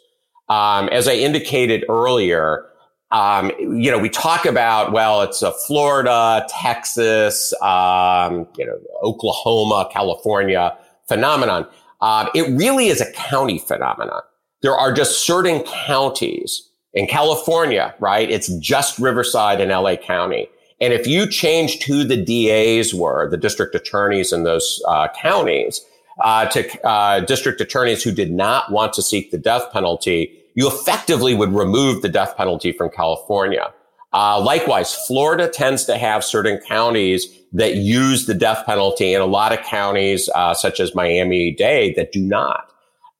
Um, 0.48 0.88
as 0.88 1.06
I 1.06 1.14
indicated 1.14 1.84
earlier, 1.88 2.66
um, 3.12 3.52
you 3.58 3.90
know, 3.90 3.98
we 3.98 4.08
talk 4.08 4.46
about, 4.46 4.90
well, 4.90 5.20
it's 5.20 5.42
a 5.42 5.52
Florida, 5.52 6.46
Texas, 6.48 7.52
um, 7.60 8.48
you 8.56 8.64
know, 8.64 8.78
Oklahoma, 9.02 9.88
California 9.92 10.76
phenomenon. 11.08 11.66
Um, 12.00 12.30
it 12.34 12.48
really 12.56 12.88
is 12.88 13.02
a 13.02 13.12
county 13.12 13.58
phenomenon. 13.58 14.22
There 14.62 14.74
are 14.74 14.92
just 14.92 15.26
certain 15.26 15.62
counties 15.62 16.68
in 16.94 17.06
California, 17.06 17.94
right? 18.00 18.30
It's 18.30 18.48
just 18.56 18.98
Riverside 18.98 19.60
and 19.60 19.70
LA 19.70 19.96
County. 19.96 20.48
And 20.80 20.94
if 20.94 21.06
you 21.06 21.28
changed 21.28 21.82
who 21.84 22.04
the 22.04 22.16
DAs 22.16 22.94
were, 22.94 23.28
the 23.30 23.36
district 23.36 23.74
attorneys 23.74 24.32
in 24.32 24.44
those 24.44 24.82
uh, 24.88 25.08
counties, 25.20 25.84
uh, 26.24 26.46
to 26.46 26.86
uh, 26.86 27.20
district 27.20 27.60
attorneys 27.60 28.02
who 28.02 28.10
did 28.10 28.32
not 28.32 28.72
want 28.72 28.92
to 28.94 29.02
seek 29.02 29.30
the 29.30 29.38
death 29.38 29.70
penalty, 29.72 30.41
you 30.54 30.68
effectively 30.68 31.34
would 31.34 31.52
remove 31.52 32.02
the 32.02 32.08
death 32.08 32.36
penalty 32.36 32.72
from 32.72 32.90
California. 32.90 33.72
Uh, 34.12 34.40
likewise, 34.40 34.94
Florida 34.94 35.48
tends 35.48 35.84
to 35.84 35.96
have 35.96 36.22
certain 36.22 36.60
counties 36.68 37.28
that 37.52 37.76
use 37.76 38.26
the 38.26 38.34
death 38.34 38.64
penalty 38.66 39.14
and 39.14 39.22
a 39.22 39.26
lot 39.26 39.52
of 39.52 39.64
counties, 39.64 40.28
uh, 40.34 40.52
such 40.52 40.80
as 40.80 40.94
Miami-Dade 40.94 41.96
that 41.96 42.12
do 42.12 42.20
not. 42.20 42.68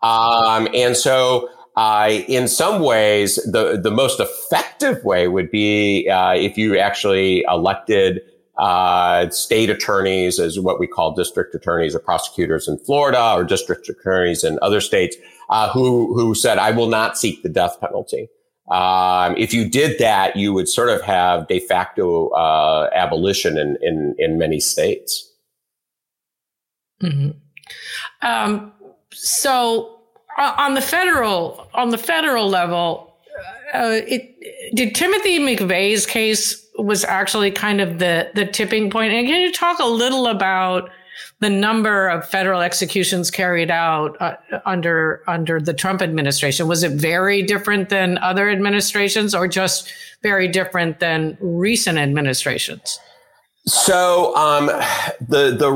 Um, 0.03 0.69
and 0.75 0.97
so, 0.97 1.49
uh, 1.77 2.11
in 2.29 2.49
some 2.49 2.83
ways, 2.83 3.37
the, 3.51 3.81
the 3.83 3.91
most 3.91 4.21
effective 4.21 5.03
way 5.05 5.29
would 5.29 5.51
be, 5.51 6.09
uh, 6.09 6.35
if 6.35 6.59
you 6.59 6.77
actually 6.77 7.43
elected, 7.49 8.21
uh, 8.59 9.31
state 9.31 9.71
attorneys 9.71 10.39
as 10.39 10.61
what 10.61 10.79
we 10.79 10.87
call 10.87 11.15
district 11.15 11.55
attorneys 11.55 11.95
or 11.95 11.99
prosecutors 11.99 12.69
in 12.69 12.79
Florida 12.79 13.33
or 13.35 13.45
district 13.45 13.89
attorneys 13.89 14.45
in 14.45 14.59
other 14.61 14.81
states 14.81 15.17
uh, 15.53 15.69
who 15.69 16.15
who 16.15 16.35
said, 16.35 16.57
"I 16.59 16.71
will 16.71 16.89
not 16.89 17.19
seek 17.19 17.43
the 17.43 17.49
death 17.51 17.79
penalty." 17.79 18.29
Um, 18.71 19.37
if 19.37 19.53
you 19.53 19.69
did 19.69 19.99
that, 19.99 20.35
you 20.35 20.55
would 20.55 20.67
sort 20.67 20.89
of 20.89 21.03
have 21.03 21.47
de 21.47 21.61
facto 21.61 22.29
uh, 22.29 22.89
abolition 22.95 23.59
in, 23.59 23.77
in 23.83 24.15
in 24.19 24.39
many 24.39 24.61
states. 24.61 25.31
Mm-hmm. 27.03 27.31
Um, 28.27 28.73
so 29.13 30.01
uh, 30.39 30.55
on 30.57 30.73
the 30.73 30.81
federal 30.81 31.69
on 31.75 31.91
the 31.91 31.99
federal 31.99 32.49
level, 32.49 33.15
uh, 33.75 34.01
it 34.09 34.75
did 34.75 34.95
Timothy 34.95 35.39
McVeigh's 35.39 36.07
case 36.07 36.67
was 36.79 37.05
actually 37.05 37.51
kind 37.51 37.83
of 37.83 37.99
the 37.99 38.31
the 38.35 38.47
tipping 38.47 38.89
point. 38.89 39.13
And 39.13 39.27
can 39.27 39.43
you 39.43 39.53
talk 39.53 39.81
a 39.81 39.87
little 39.87 40.27
about 40.29 40.89
the 41.41 41.51
number 41.51 42.09
of 42.09 42.29
federal 42.29 42.61
executions 42.61 43.31
carried 43.31 43.71
out 43.71 44.21
uh, 44.21 44.37
under 44.67 45.23
under 45.27 45.61
the 45.61 45.75
Trump 45.75 46.03
administration 46.03 46.69
was 46.69 46.83
it 46.83 46.93
very 46.93 47.43
different 47.43 47.89
than 47.89 48.19
other 48.19 48.51
administrations 48.51 49.35
or 49.35 49.49
just 49.49 49.93
very 50.23 50.49
different 50.49 51.01
than 51.01 51.37
recent 51.41 51.99
administrations? 51.99 52.99
So 53.65 54.35
um, 54.35 54.67
the 55.21 55.55
the 55.57 55.73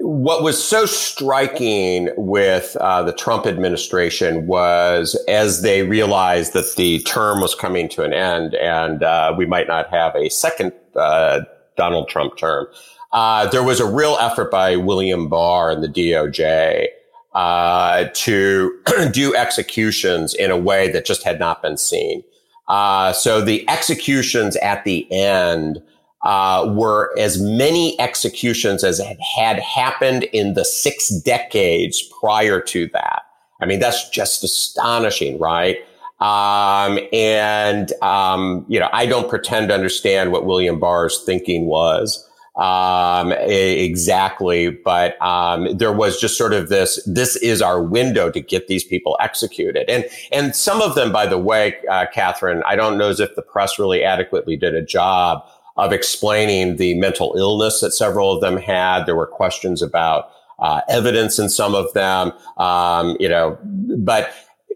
what 0.00 0.42
was 0.42 0.62
so 0.62 0.84
striking 0.84 2.10
with 2.16 2.76
uh, 2.78 3.02
the 3.04 3.12
Trump 3.12 3.46
administration 3.46 4.46
was 4.46 5.14
as 5.28 5.62
they 5.62 5.82
realized 5.82 6.52
that 6.52 6.74
the 6.76 6.98
term 7.00 7.40
was 7.40 7.54
coming 7.54 7.88
to 7.90 8.02
an 8.02 8.12
end 8.12 8.54
and 8.56 9.02
uh, 9.02 9.34
we 9.36 9.46
might 9.46 9.66
not 9.66 9.88
have 9.88 10.14
a 10.14 10.28
second 10.28 10.72
uh, 10.94 11.40
Donald 11.78 12.10
Trump 12.10 12.36
term 12.36 12.66
uh, 13.12 13.46
there 13.48 13.62
was 13.62 13.80
a 13.80 13.86
real 13.86 14.16
effort 14.20 14.50
by 14.50 14.76
William 14.76 15.28
Barr 15.28 15.70
and 15.70 15.82
the 15.82 15.88
DOJ 15.88 16.86
uh, 17.34 18.04
to 18.14 18.80
do 19.12 19.34
executions 19.34 20.34
in 20.34 20.50
a 20.50 20.56
way 20.56 20.90
that 20.90 21.04
just 21.04 21.22
had 21.22 21.38
not 21.38 21.62
been 21.62 21.76
seen. 21.76 22.22
Uh, 22.68 23.12
so 23.12 23.40
the 23.40 23.68
executions 23.68 24.56
at 24.56 24.84
the 24.84 25.10
end 25.12 25.82
uh, 26.24 26.72
were 26.74 27.12
as 27.18 27.40
many 27.40 27.98
executions 28.00 28.84
as 28.84 29.00
had 29.36 29.58
happened 29.58 30.22
in 30.24 30.54
the 30.54 30.64
six 30.64 31.08
decades 31.08 32.02
prior 32.20 32.60
to 32.60 32.86
that. 32.88 33.22
I 33.60 33.66
mean, 33.66 33.80
that's 33.80 34.08
just 34.10 34.42
astonishing, 34.42 35.38
right? 35.38 35.78
Um, 36.20 37.00
and, 37.12 37.92
um, 38.00 38.64
you 38.68 38.78
know, 38.78 38.88
I 38.92 39.06
don't 39.06 39.28
pretend 39.28 39.68
to 39.68 39.74
understand 39.74 40.30
what 40.30 40.46
William 40.46 40.78
Barr's 40.78 41.22
thinking 41.24 41.66
was 41.66 42.26
um, 42.56 43.32
exactly. 43.32 44.70
But 44.70 45.20
um, 45.22 45.76
there 45.76 45.92
was 45.92 46.20
just 46.20 46.36
sort 46.36 46.52
of 46.52 46.68
this. 46.68 47.02
This 47.06 47.36
is 47.36 47.62
our 47.62 47.82
window 47.82 48.30
to 48.30 48.40
get 48.40 48.68
these 48.68 48.84
people 48.84 49.16
executed, 49.20 49.88
and 49.88 50.04
and 50.32 50.54
some 50.54 50.82
of 50.82 50.94
them, 50.94 51.12
by 51.12 51.26
the 51.26 51.38
way, 51.38 51.76
uh, 51.90 52.06
Catherine, 52.12 52.62
I 52.66 52.76
don't 52.76 52.98
know 52.98 53.08
as 53.08 53.20
if 53.20 53.34
the 53.36 53.42
press 53.42 53.78
really 53.78 54.04
adequately 54.04 54.56
did 54.56 54.74
a 54.74 54.82
job 54.82 55.44
of 55.76 55.92
explaining 55.92 56.76
the 56.76 56.98
mental 56.98 57.34
illness 57.36 57.80
that 57.80 57.92
several 57.92 58.32
of 58.32 58.40
them 58.40 58.58
had. 58.58 59.06
There 59.06 59.16
were 59.16 59.26
questions 59.26 59.80
about 59.80 60.30
uh, 60.58 60.82
evidence 60.88 61.38
in 61.38 61.48
some 61.48 61.74
of 61.74 61.92
them, 61.94 62.32
um, 62.58 63.16
you 63.18 63.28
know, 63.28 63.58
but 63.98 64.32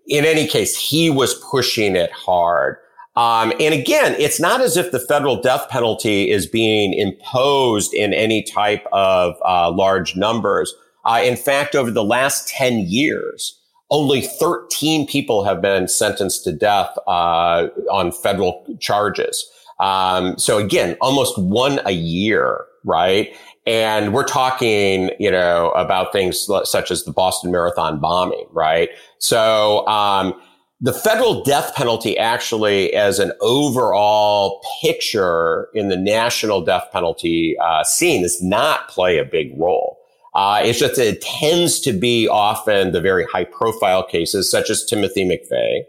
in 0.06 0.24
any 0.24 0.46
case, 0.46 0.76
he 0.76 1.10
was 1.10 1.34
pushing 1.50 1.96
it 1.96 2.10
hard. 2.12 2.78
Um, 3.16 3.52
and 3.58 3.72
again, 3.72 4.14
it's 4.18 4.38
not 4.38 4.60
as 4.60 4.76
if 4.76 4.92
the 4.92 5.00
federal 5.00 5.40
death 5.40 5.68
penalty 5.70 6.30
is 6.30 6.46
being 6.46 6.92
imposed 6.92 7.94
in 7.94 8.12
any 8.12 8.42
type 8.42 8.86
of 8.92 9.34
uh, 9.44 9.70
large 9.70 10.16
numbers. 10.16 10.74
Uh, 11.04 11.22
in 11.24 11.36
fact, 11.36 11.74
over 11.74 11.90
the 11.90 12.04
last 12.04 12.48
10 12.48 12.80
years, 12.80 13.58
only 13.90 14.20
13 14.20 15.06
people 15.06 15.44
have 15.44 15.62
been 15.62 15.88
sentenced 15.88 16.44
to 16.44 16.52
death 16.52 16.96
uh, 17.06 17.68
on 17.90 18.12
federal 18.12 18.66
charges. 18.80 19.48
Um, 19.78 20.36
so 20.38 20.58
again, 20.58 20.96
almost 21.00 21.38
one 21.38 21.80
a 21.86 21.92
year, 21.92 22.64
right? 22.84 23.34
And 23.66 24.12
we're 24.12 24.24
talking, 24.24 25.10
you 25.18 25.30
know, 25.30 25.70
about 25.70 26.12
things 26.12 26.48
such 26.64 26.90
as 26.90 27.04
the 27.04 27.12
Boston 27.12 27.50
Marathon 27.50 27.98
bombing, 27.98 28.46
right? 28.52 28.90
So, 29.18 29.86
um, 29.86 30.34
the 30.80 30.92
federal 30.92 31.42
death 31.42 31.74
penalty 31.74 32.18
actually 32.18 32.92
as 32.92 33.18
an 33.18 33.32
overall 33.40 34.62
picture 34.82 35.68
in 35.72 35.88
the 35.88 35.96
national 35.96 36.60
death 36.60 36.88
penalty 36.92 37.56
uh, 37.62 37.82
scene 37.82 38.22
does 38.22 38.42
not 38.42 38.88
play 38.88 39.18
a 39.18 39.24
big 39.24 39.58
role. 39.58 39.98
Uh, 40.34 40.60
it's 40.62 40.78
just 40.78 40.98
it 40.98 41.22
tends 41.22 41.80
to 41.80 41.92
be 41.94 42.28
often 42.28 42.92
the 42.92 43.00
very 43.00 43.24
high 43.24 43.44
profile 43.44 44.02
cases, 44.02 44.50
such 44.50 44.68
as 44.68 44.84
Timothy 44.84 45.24
McVeigh, 45.24 45.84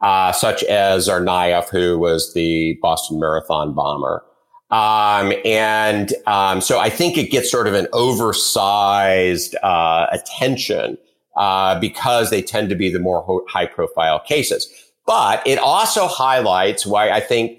uh, 0.00 0.32
such 0.32 0.64
as 0.64 1.06
Tsarnaev, 1.06 1.68
who 1.68 1.96
was 1.96 2.34
the 2.34 2.76
Boston 2.82 3.20
Marathon 3.20 3.72
bomber. 3.72 4.24
Um, 4.72 5.32
and 5.44 6.12
um, 6.26 6.60
so 6.60 6.80
I 6.80 6.90
think 6.90 7.16
it 7.16 7.30
gets 7.30 7.48
sort 7.48 7.68
of 7.68 7.74
an 7.74 7.86
oversized 7.92 9.54
uh, 9.62 10.06
attention 10.10 10.98
uh, 11.36 11.78
because 11.80 12.30
they 12.30 12.42
tend 12.42 12.68
to 12.68 12.74
be 12.74 12.90
the 12.90 13.00
more 13.00 13.44
high 13.48 13.66
profile 13.66 14.20
cases. 14.20 14.68
But 15.06 15.46
it 15.46 15.58
also 15.58 16.06
highlights 16.06 16.86
why 16.86 17.10
I 17.10 17.20
think 17.20 17.58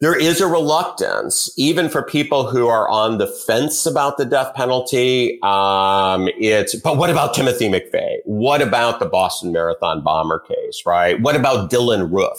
there 0.00 0.16
is 0.16 0.40
a 0.40 0.46
reluctance, 0.46 1.50
even 1.56 1.88
for 1.88 2.02
people 2.02 2.48
who 2.48 2.68
are 2.68 2.88
on 2.88 3.18
the 3.18 3.26
fence 3.26 3.84
about 3.84 4.16
the 4.16 4.24
death 4.24 4.54
penalty. 4.54 5.40
Um, 5.42 6.28
it's, 6.38 6.76
but 6.76 6.96
what 6.98 7.10
about 7.10 7.34
Timothy 7.34 7.68
McVeigh? 7.68 8.18
What 8.24 8.62
about 8.62 9.00
the 9.00 9.06
Boston 9.06 9.50
Marathon 9.50 10.02
bomber 10.04 10.38
case, 10.38 10.82
right? 10.86 11.20
What 11.20 11.34
about 11.34 11.70
Dylann 11.70 12.12
Roof? 12.12 12.38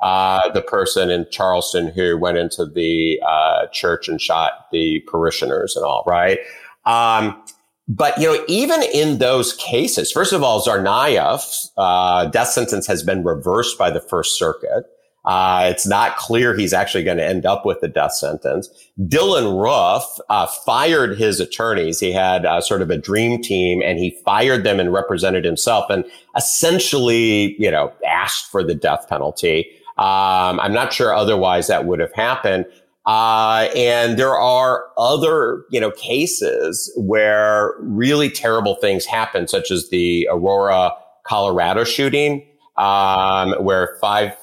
Uh, 0.00 0.50
the 0.52 0.62
person 0.62 1.10
in 1.10 1.26
Charleston 1.30 1.86
who 1.88 2.18
went 2.18 2.36
into 2.36 2.66
the 2.66 3.20
uh, 3.24 3.66
church 3.72 4.08
and 4.08 4.20
shot 4.20 4.66
the 4.72 5.00
parishioners 5.06 5.76
and 5.76 5.84
all, 5.84 6.02
right? 6.06 6.40
Um, 6.84 7.40
but 7.88 8.16
you 8.18 8.26
know, 8.26 8.44
even 8.48 8.82
in 8.94 9.18
those 9.18 9.54
cases, 9.54 10.12
first 10.12 10.32
of 10.32 10.42
all, 10.42 10.60
Tsarnaev's 10.60 11.72
uh, 11.76 12.26
death 12.26 12.48
sentence 12.48 12.86
has 12.86 13.02
been 13.02 13.24
reversed 13.24 13.78
by 13.78 13.90
the 13.90 14.00
First 14.00 14.38
Circuit. 14.38 14.84
Uh, 15.24 15.68
it's 15.70 15.86
not 15.86 16.16
clear 16.16 16.56
he's 16.56 16.72
actually 16.72 17.04
going 17.04 17.16
to 17.16 17.24
end 17.24 17.46
up 17.46 17.64
with 17.64 17.80
the 17.80 17.88
death 17.88 18.12
sentence. 18.12 18.68
Dylann 19.00 19.60
Roof 19.60 20.04
uh, 20.28 20.46
fired 20.66 21.16
his 21.16 21.38
attorneys. 21.38 22.00
He 22.00 22.12
had 22.12 22.44
uh, 22.44 22.60
sort 22.60 22.82
of 22.82 22.90
a 22.90 22.98
dream 22.98 23.40
team, 23.40 23.82
and 23.82 23.98
he 23.98 24.18
fired 24.24 24.64
them 24.64 24.80
and 24.80 24.92
represented 24.92 25.44
himself, 25.44 25.88
and 25.90 26.04
essentially, 26.36 27.54
you 27.58 27.70
know, 27.70 27.92
asked 28.06 28.50
for 28.50 28.64
the 28.64 28.74
death 28.74 29.08
penalty. 29.08 29.70
Um, 29.98 30.58
I'm 30.58 30.72
not 30.72 30.92
sure 30.92 31.14
otherwise 31.14 31.68
that 31.68 31.84
would 31.84 32.00
have 32.00 32.12
happened. 32.14 32.64
Uh, 33.04 33.68
and 33.74 34.16
there 34.16 34.36
are 34.38 34.84
other, 34.96 35.64
you 35.70 35.80
know, 35.80 35.90
cases 35.92 36.92
where 36.96 37.74
really 37.80 38.30
terrible 38.30 38.76
things 38.76 39.04
happen, 39.04 39.48
such 39.48 39.70
as 39.70 39.88
the 39.90 40.28
Aurora, 40.30 40.92
Colorado 41.26 41.84
shooting, 41.84 42.46
um, 42.76 43.52
where 43.54 43.96
five, 44.00 44.36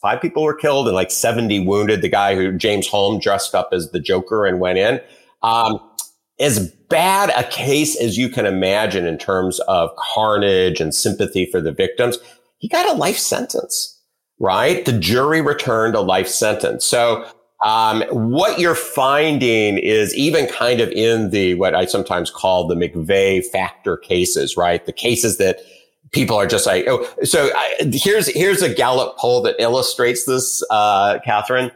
five 0.00 0.20
people 0.20 0.44
were 0.44 0.54
killed 0.54 0.86
and 0.86 0.94
like 0.94 1.10
70 1.10 1.60
wounded. 1.60 2.02
The 2.02 2.08
guy 2.08 2.34
who 2.34 2.52
James 2.56 2.86
Holmes 2.86 3.22
dressed 3.22 3.54
up 3.54 3.70
as 3.72 3.90
the 3.90 4.00
Joker 4.00 4.46
and 4.46 4.60
went 4.60 4.78
in. 4.78 5.00
Um, 5.42 5.80
as 6.40 6.70
bad 6.88 7.30
a 7.36 7.48
case 7.48 7.96
as 8.00 8.16
you 8.16 8.28
can 8.28 8.46
imagine 8.46 9.06
in 9.06 9.18
terms 9.18 9.60
of 9.60 9.90
carnage 9.96 10.80
and 10.80 10.94
sympathy 10.94 11.46
for 11.50 11.60
the 11.60 11.72
victims, 11.72 12.18
he 12.58 12.68
got 12.68 12.88
a 12.88 12.94
life 12.94 13.18
sentence, 13.18 14.00
right? 14.40 14.84
The 14.84 14.98
jury 14.98 15.40
returned 15.40 15.94
a 15.94 16.00
life 16.00 16.28
sentence. 16.28 16.84
So 16.84 17.28
um, 17.64 18.02
what 18.10 18.60
you're 18.60 18.74
finding 18.74 19.78
is 19.78 20.14
even 20.14 20.46
kind 20.46 20.80
of 20.80 20.90
in 20.90 21.30
the 21.30 21.54
what 21.54 21.74
I 21.74 21.86
sometimes 21.86 22.30
call 22.30 22.68
the 22.68 22.74
McVeigh 22.74 23.44
factor 23.46 23.96
cases, 23.96 24.54
right? 24.56 24.84
The 24.84 24.92
cases 24.92 25.38
that 25.38 25.60
people 26.12 26.36
are 26.36 26.46
just 26.46 26.66
like, 26.66 26.84
oh, 26.86 27.08
so 27.24 27.50
I, 27.56 27.90
here's 27.90 28.28
here's 28.28 28.60
a 28.60 28.72
Gallup 28.72 29.16
poll 29.16 29.40
that 29.42 29.56
illustrates 29.58 30.26
this, 30.26 30.62
uh, 30.70 31.18
Catherine. 31.24 31.72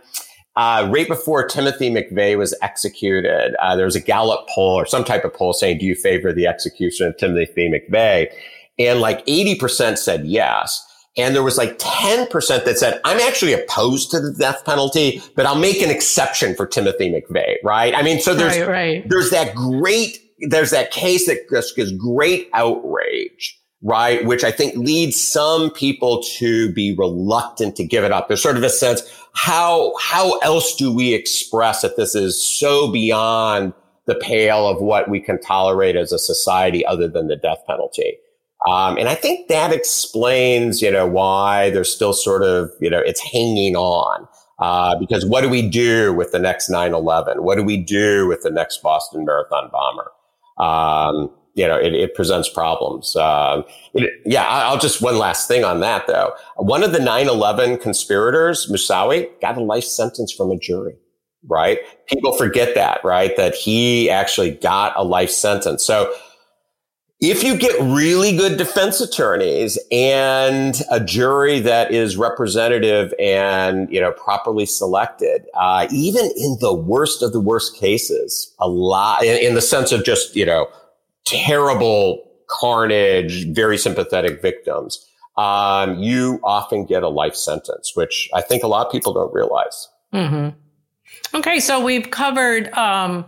Uh, 0.56 0.90
right 0.92 1.08
before 1.08 1.46
Timothy 1.46 1.88
McVeigh 1.88 2.36
was 2.36 2.54
executed, 2.62 3.54
uh, 3.62 3.76
there 3.76 3.86
was 3.86 3.96
a 3.96 4.00
Gallup 4.00 4.46
poll 4.48 4.74
or 4.74 4.84
some 4.84 5.04
type 5.04 5.24
of 5.24 5.32
poll 5.32 5.54
saying, 5.54 5.78
"Do 5.78 5.86
you 5.86 5.94
favor 5.94 6.34
the 6.34 6.46
execution 6.46 7.06
of 7.06 7.16
Timothy 7.16 7.70
McVeigh?" 7.70 8.30
And 8.78 9.00
like 9.00 9.24
80% 9.26 9.96
said 9.96 10.26
yes. 10.26 10.84
And 11.18 11.34
there 11.34 11.42
was 11.42 11.58
like 11.58 11.78
10% 11.78 12.30
that 12.64 12.78
said, 12.78 13.00
I'm 13.04 13.18
actually 13.18 13.52
opposed 13.52 14.12
to 14.12 14.20
the 14.20 14.32
death 14.32 14.64
penalty, 14.64 15.20
but 15.34 15.46
I'll 15.46 15.58
make 15.58 15.82
an 15.82 15.90
exception 15.90 16.54
for 16.54 16.64
Timothy 16.64 17.10
McVeigh, 17.10 17.56
right? 17.64 17.92
I 17.94 18.02
mean, 18.02 18.20
so 18.20 18.34
there's, 18.34 18.56
right, 18.56 18.68
right. 18.68 19.08
there's 19.08 19.30
that 19.30 19.54
great, 19.54 20.20
there's 20.48 20.70
that 20.70 20.92
case 20.92 21.26
that 21.26 21.50
just 21.50 21.74
gives 21.74 21.90
great 21.92 22.48
outrage, 22.54 23.58
right? 23.82 24.24
Which 24.24 24.44
I 24.44 24.52
think 24.52 24.76
leads 24.76 25.20
some 25.20 25.70
people 25.70 26.22
to 26.36 26.72
be 26.72 26.94
reluctant 26.96 27.74
to 27.76 27.84
give 27.84 28.04
it 28.04 28.12
up. 28.12 28.28
There's 28.28 28.42
sort 28.42 28.56
of 28.56 28.62
a 28.62 28.70
sense, 28.70 29.02
how, 29.34 29.94
how 30.00 30.38
else 30.38 30.76
do 30.76 30.94
we 30.94 31.14
express 31.14 31.82
that 31.82 31.96
this 31.96 32.14
is 32.14 32.40
so 32.40 32.92
beyond 32.92 33.72
the 34.06 34.14
pale 34.14 34.68
of 34.68 34.80
what 34.80 35.10
we 35.10 35.18
can 35.18 35.40
tolerate 35.40 35.96
as 35.96 36.12
a 36.12 36.18
society 36.18 36.86
other 36.86 37.08
than 37.08 37.26
the 37.26 37.36
death 37.36 37.64
penalty? 37.66 38.18
Um, 38.68 38.98
and 38.98 39.08
I 39.08 39.14
think 39.14 39.48
that 39.48 39.72
explains, 39.72 40.82
you 40.82 40.90
know, 40.90 41.06
why 41.06 41.70
there's 41.70 41.90
still 41.90 42.12
sort 42.12 42.42
of, 42.42 42.70
you 42.80 42.90
know, 42.90 42.98
it's 42.98 43.20
hanging 43.20 43.76
on. 43.76 44.28
Uh, 44.58 44.94
because 44.98 45.24
what 45.24 45.40
do 45.40 45.48
we 45.48 45.66
do 45.66 46.12
with 46.12 46.32
the 46.32 46.38
next 46.38 46.68
9-11? 46.68 47.40
What 47.40 47.56
do 47.56 47.62
we 47.62 47.76
do 47.78 48.26
with 48.26 48.42
the 48.42 48.50
next 48.50 48.82
Boston 48.82 49.24
Marathon 49.24 49.70
bomber? 49.72 50.10
Um, 50.58 51.30
you 51.54 51.66
know, 51.66 51.78
it, 51.78 51.94
it 51.94 52.14
presents 52.14 52.48
problems. 52.48 53.16
Um, 53.16 53.64
it, 53.94 54.10
yeah, 54.26 54.46
I'll 54.46 54.78
just 54.78 55.00
one 55.00 55.16
last 55.16 55.48
thing 55.48 55.64
on 55.64 55.80
that 55.80 56.06
though. 56.06 56.34
One 56.56 56.82
of 56.82 56.92
the 56.92 56.98
9-11 56.98 57.80
conspirators, 57.80 58.70
Moussaoui, 58.70 59.28
got 59.40 59.56
a 59.56 59.62
life 59.62 59.84
sentence 59.84 60.30
from 60.30 60.50
a 60.50 60.58
jury, 60.58 60.96
right? 61.46 61.78
People 62.06 62.36
forget 62.36 62.74
that, 62.74 63.00
right? 63.02 63.34
That 63.36 63.54
he 63.54 64.10
actually 64.10 64.50
got 64.50 64.92
a 64.96 65.04
life 65.04 65.30
sentence. 65.30 65.84
So 65.84 66.12
if 67.20 67.42
you 67.42 67.56
get 67.56 67.80
really 67.80 68.36
good 68.36 68.56
defense 68.58 69.00
attorneys 69.00 69.76
and 69.90 70.80
a 70.90 71.00
jury 71.00 71.58
that 71.58 71.90
is 71.90 72.16
representative 72.16 73.12
and 73.18 73.92
you 73.92 74.00
know 74.00 74.12
properly 74.12 74.66
selected, 74.66 75.46
uh, 75.54 75.88
even 75.90 76.30
in 76.36 76.56
the 76.60 76.72
worst 76.72 77.22
of 77.22 77.32
the 77.32 77.40
worst 77.40 77.76
cases, 77.76 78.54
a 78.60 78.68
lot 78.68 79.24
in, 79.24 79.36
in 79.44 79.54
the 79.54 79.60
sense 79.60 79.90
of 79.90 80.04
just 80.04 80.36
you 80.36 80.46
know 80.46 80.68
terrible 81.24 82.24
carnage, 82.48 83.48
very 83.48 83.76
sympathetic 83.76 84.40
victims, 84.40 85.04
um, 85.36 85.98
you 85.98 86.40
often 86.44 86.86
get 86.86 87.02
a 87.02 87.08
life 87.08 87.34
sentence, 87.34 87.92
which 87.96 88.30
I 88.32 88.42
think 88.42 88.62
a 88.62 88.68
lot 88.68 88.86
of 88.86 88.92
people 88.92 89.12
don't 89.12 89.34
realize. 89.34 89.88
Mm-hmm. 90.14 91.36
Okay, 91.36 91.58
so 91.58 91.84
we've 91.84 92.10
covered. 92.10 92.72
Um 92.74 93.24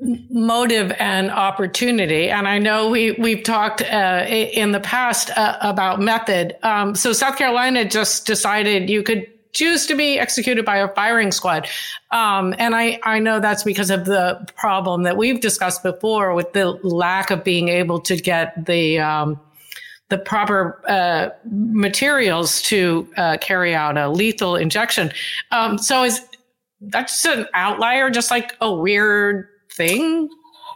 motive 0.00 0.92
and 0.98 1.30
opportunity. 1.30 2.30
And 2.30 2.46
I 2.46 2.58
know 2.58 2.88
we 2.88 3.12
we've 3.12 3.42
talked 3.42 3.82
uh, 3.82 4.24
in 4.28 4.72
the 4.72 4.80
past 4.80 5.30
uh, 5.36 5.58
about 5.60 6.00
method. 6.00 6.56
Um, 6.62 6.94
so 6.94 7.12
South 7.12 7.36
Carolina 7.36 7.84
just 7.84 8.26
decided 8.26 8.88
you 8.88 9.02
could 9.02 9.26
choose 9.52 9.86
to 9.86 9.96
be 9.96 10.18
executed 10.18 10.64
by 10.64 10.76
a 10.76 10.88
firing 10.94 11.32
squad. 11.32 11.66
Um, 12.12 12.54
and 12.58 12.76
I, 12.76 13.00
I 13.02 13.18
know 13.18 13.40
that's 13.40 13.64
because 13.64 13.90
of 13.90 14.04
the 14.04 14.46
problem 14.56 15.02
that 15.02 15.16
we've 15.16 15.40
discussed 15.40 15.82
before 15.82 16.34
with 16.34 16.52
the 16.52 16.70
lack 16.84 17.30
of 17.30 17.42
being 17.42 17.68
able 17.68 17.98
to 18.00 18.16
get 18.16 18.66
the 18.66 19.00
um, 19.00 19.40
the 20.10 20.18
proper 20.18 20.80
uh, 20.88 21.30
materials 21.50 22.62
to 22.62 23.06
uh, 23.16 23.36
carry 23.40 23.74
out 23.74 23.98
a 23.98 24.08
lethal 24.08 24.56
injection. 24.56 25.12
Um, 25.50 25.76
so 25.76 26.04
is 26.04 26.20
that's 26.80 27.26
an 27.26 27.46
outlier, 27.52 28.08
just 28.08 28.30
like 28.30 28.54
a 28.60 28.72
weird 28.72 29.48
thing? 29.78 30.28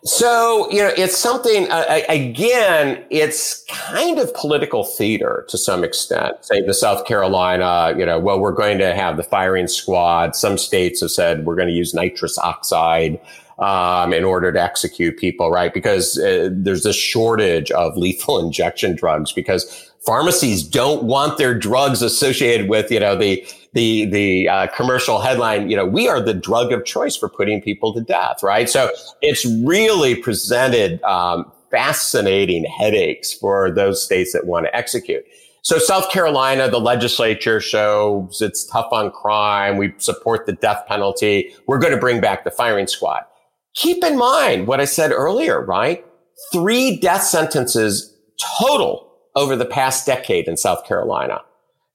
So, 0.05 0.69
you 0.73 0.79
know, 0.79 0.91
it's 0.97 1.17
something, 1.17 1.71
uh, 1.71 2.01
again, 2.09 3.05
it's 3.11 3.65
kind 3.69 4.19
of 4.19 4.35
political 4.35 4.83
theater 4.83 5.45
to 5.49 5.57
some 5.57 5.85
extent. 5.85 6.45
Say 6.45 6.61
the 6.61 6.75
South 6.75 7.07
Carolina, 7.07 7.95
you 7.97 8.05
know, 8.05 8.19
well, 8.19 8.41
we're 8.41 8.51
going 8.53 8.79
to 8.79 8.95
have 8.97 9.17
the 9.17 9.23
firing 9.23 9.69
squad. 9.69 10.35
Some 10.35 10.59
states 10.59 11.03
have 11.03 11.13
said 11.13 11.47
we're 11.47 11.55
going 11.55 11.69
to 11.69 11.75
use 11.75 11.95
nitrous 11.95 12.37
oxide 12.37 13.21
um, 13.61 14.13
in 14.13 14.25
order 14.25 14.51
to 14.51 14.61
execute 14.61 15.19
people, 15.19 15.53
right? 15.53 15.73
Because 15.73 16.19
uh, 16.19 16.49
there's 16.51 16.85
a 16.85 16.93
shortage 16.93 17.71
of 17.71 17.97
lethal 17.97 18.41
injection 18.45 18.97
drugs 18.97 19.31
because 19.31 19.93
pharmacies 20.05 20.65
don't 20.65 21.05
want 21.05 21.39
their 21.39 21.57
drugs 21.57 22.03
associated 22.03 22.69
with, 22.69 22.91
you 22.91 22.99
know, 22.99 23.15
the 23.15 23.47
the 23.73 24.05
the 24.07 24.49
uh, 24.49 24.67
commercial 24.69 25.21
headline, 25.21 25.71
you 25.71 25.77
know, 25.77 25.87
we 25.87 26.09
are 26.09 26.21
the 26.21 26.35
drug 26.35 26.73
of 26.73 26.85
choice 26.85 27.17
for 27.17 27.29
putting 27.29 27.61
people 27.63 27.95
to 27.95 28.01
death, 28.01 28.43
right? 28.43 28.69
So 28.69 28.91
it's 29.23 29.45
really 29.65 30.15
presented 30.15 31.03
um, 31.03 31.51
fascinating 31.71 32.65
headaches 32.65 33.33
for 33.33 33.71
those 33.71 34.03
states 34.03 34.33
that 34.33 34.47
want 34.47 34.67
to 34.67 34.77
execute. 34.77 35.25
So 35.63 35.79
South 35.79 36.11
Carolina, 36.11 36.69
the 36.69 36.81
legislature 36.81 37.61
shows 37.61 38.43
it's 38.43 38.65
tough 38.65 38.93
on 38.93 39.13
crime. 39.13 39.77
We 39.77 39.95
support 39.99 40.47
the 40.47 40.53
death 40.53 40.85
penalty. 40.89 41.55
We're 41.67 41.79
going 41.79 41.95
to 41.95 42.01
bring 42.01 42.21
back 42.21 42.45
the 42.45 42.51
firing 42.51 42.89
squad. 42.89 43.23
Keep 43.75 44.05
in 44.05 44.19
mind 44.19 44.67
what 44.67 44.81
I 44.81 44.85
said 44.85 45.13
earlier, 45.13 45.65
right? 45.65 46.05
Three 46.53 46.99
death 46.99 47.23
sentences 47.23 48.15
total 48.59 49.09
over 49.37 49.57
the 49.57 49.65
past 49.65 50.05
decade 50.05 50.49
in 50.49 50.57
South 50.57 50.85
Carolina. 50.85 51.41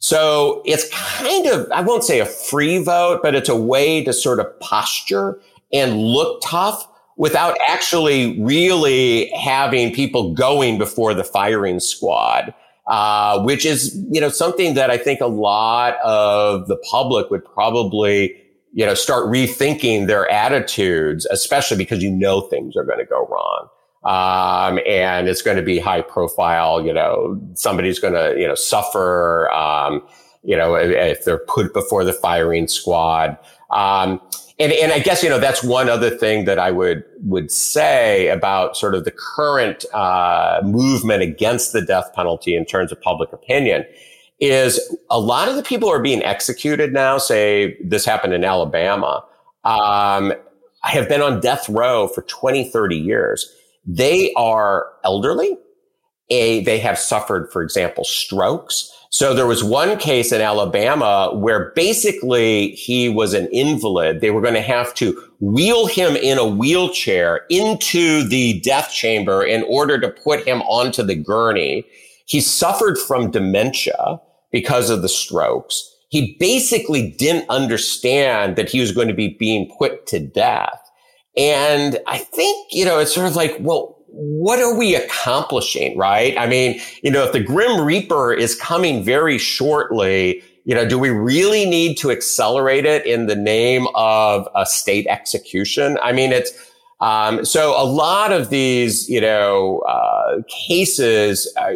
So 0.07 0.61
it's 0.63 0.87
kind 0.91 1.47
of, 1.47 1.69
I 1.69 1.81
won't 1.81 2.05
say 2.05 2.21
a 2.21 2.25
free 2.25 2.81
vote, 2.81 3.19
but 3.21 3.35
it's 3.35 3.49
a 3.49 3.57
way 3.57 4.05
to 4.05 4.13
sort 4.13 4.39
of 4.39 4.57
posture 4.61 5.37
and 5.73 5.97
look 5.97 6.41
tough 6.41 6.87
without 7.17 7.57
actually 7.67 8.41
really 8.41 9.29
having 9.31 9.93
people 9.93 10.33
going 10.33 10.77
before 10.77 11.13
the 11.13 11.25
firing 11.25 11.81
squad. 11.81 12.53
Uh, 12.87 13.43
which 13.43 13.65
is, 13.65 14.01
you 14.09 14.21
know, 14.21 14.29
something 14.29 14.75
that 14.75 14.89
I 14.89 14.97
think 14.97 15.19
a 15.19 15.27
lot 15.27 15.97
of 16.05 16.69
the 16.69 16.77
public 16.89 17.29
would 17.29 17.43
probably, 17.43 18.33
you 18.71 18.85
know, 18.85 18.93
start 18.93 19.25
rethinking 19.25 20.07
their 20.07 20.31
attitudes, 20.31 21.25
especially 21.25 21.75
because 21.75 22.01
you 22.01 22.09
know 22.09 22.39
things 22.39 22.77
are 22.77 22.85
going 22.85 22.99
to 22.99 23.05
go 23.05 23.27
wrong. 23.27 23.67
Um, 24.07 24.79
and 24.87 25.27
it's 25.27 25.41
going 25.41 25.57
to 25.57 25.63
be 25.63 25.79
high 25.79 26.01
profile, 26.01 26.81
you 26.85 26.93
know, 26.93 27.37
somebody's 27.55 27.99
going 27.99 28.13
to, 28.13 28.39
you 28.39 28.47
know, 28.47 28.55
suffer, 28.55 29.51
um, 29.51 30.01
you 30.43 30.55
know, 30.55 30.75
if 30.75 31.25
they're 31.25 31.39
put 31.39 31.73
before 31.73 32.05
the 32.05 32.13
firing 32.13 32.69
squad. 32.69 33.37
Um, 33.69 34.21
and, 34.59 34.71
and 34.71 34.93
I 34.93 34.99
guess, 34.99 35.23
you 35.23 35.29
know, 35.29 35.39
that's 35.39 35.61
one 35.61 35.89
other 35.89 36.09
thing 36.09 36.45
that 36.45 36.57
I 36.57 36.71
would, 36.71 37.03
would 37.23 37.51
say 37.51 38.29
about 38.29 38.77
sort 38.77 38.95
of 38.95 39.03
the 39.03 39.11
current, 39.11 39.83
uh, 39.93 40.61
movement 40.63 41.21
against 41.21 41.73
the 41.73 41.81
death 41.81 42.09
penalty 42.15 42.55
in 42.55 42.63
terms 42.63 42.93
of 42.93 43.01
public 43.01 43.33
opinion 43.33 43.85
is 44.39 44.79
a 45.09 45.19
lot 45.19 45.49
of 45.49 45.57
the 45.57 45.63
people 45.63 45.89
who 45.89 45.93
are 45.93 46.01
being 46.01 46.23
executed 46.23 46.93
now, 46.93 47.17
say 47.17 47.77
this 47.83 48.05
happened 48.05 48.33
in 48.33 48.45
Alabama, 48.45 49.21
um, 49.65 50.31
have 50.83 51.09
been 51.09 51.21
on 51.21 51.41
death 51.41 51.67
row 51.67 52.07
for 52.07 52.21
20, 52.21 52.69
30 52.69 52.95
years. 52.95 53.53
They 53.87 54.33
are 54.33 54.87
elderly. 55.03 55.57
A, 56.29 56.61
they 56.65 56.77
have 56.79 56.99
suffered, 56.99 57.49
for 57.53 57.63
example, 57.63 58.03
strokes. 58.03 58.91
So 59.09 59.33
there 59.33 59.47
was 59.47 59.63
one 59.63 59.97
case 59.97 60.33
in 60.33 60.41
Alabama 60.41 61.31
where 61.33 61.71
basically 61.73 62.71
he 62.71 63.07
was 63.07 63.33
an 63.33 63.47
invalid. 63.47 64.19
They 64.19 64.31
were 64.31 64.41
going 64.41 64.53
to 64.53 64.61
have 64.61 64.93
to 64.95 65.19
wheel 65.39 65.85
him 65.85 66.17
in 66.17 66.37
a 66.37 66.45
wheelchair 66.45 67.45
into 67.49 68.27
the 68.27 68.59
death 68.59 68.91
chamber 68.91 69.41
in 69.43 69.63
order 69.63 69.97
to 69.99 70.09
put 70.09 70.45
him 70.45 70.61
onto 70.63 71.03
the 71.03 71.15
gurney. 71.15 71.85
He 72.25 72.41
suffered 72.41 72.97
from 72.97 73.31
dementia 73.31 74.19
because 74.51 74.89
of 74.89 75.01
the 75.01 75.09
strokes. 75.09 75.89
He 76.09 76.35
basically 76.39 77.11
didn't 77.11 77.49
understand 77.49 78.57
that 78.57 78.69
he 78.69 78.81
was 78.81 78.91
going 78.91 79.07
to 79.07 79.13
be 79.13 79.37
being 79.39 79.73
put 79.77 80.07
to 80.07 80.19
death. 80.19 80.81
And 81.37 81.99
I 82.07 82.17
think, 82.17 82.73
you 82.73 82.83
know, 82.83 82.99
it's 82.99 83.13
sort 83.13 83.27
of 83.27 83.35
like, 83.35 83.55
well, 83.59 83.97
what 84.07 84.59
are 84.59 84.75
we 84.75 84.95
accomplishing, 84.95 85.95
right? 85.97 86.37
I 86.37 86.47
mean, 86.47 86.81
you 87.03 87.11
know, 87.11 87.23
if 87.23 87.33
the 87.33 87.39
Grim 87.39 87.81
Reaper 87.81 88.33
is 88.33 88.55
coming 88.55 89.03
very 89.03 89.37
shortly, 89.37 90.41
you 90.65 90.73
know, 90.73 90.87
do 90.87 90.97
we 90.97 91.11
really 91.11 91.65
need 91.65 91.97
to 91.99 92.09
accelerate 92.09 92.85
it 92.85 93.05
in 93.05 93.27
the 93.27 93.35
name 93.35 93.87
of 93.93 94.47
a 94.55 94.65
state 94.65 95.05
execution? 95.07 95.99
I 96.01 96.11
mean, 96.13 96.31
it's, 96.31 96.51
um, 96.99 97.45
so 97.45 97.79
a 97.79 97.85
lot 97.85 98.33
of 98.33 98.49
these, 98.49 99.07
you 99.07 99.21
know, 99.21 99.79
uh, 99.87 100.41
cases, 100.47 101.53
uh, 101.61 101.69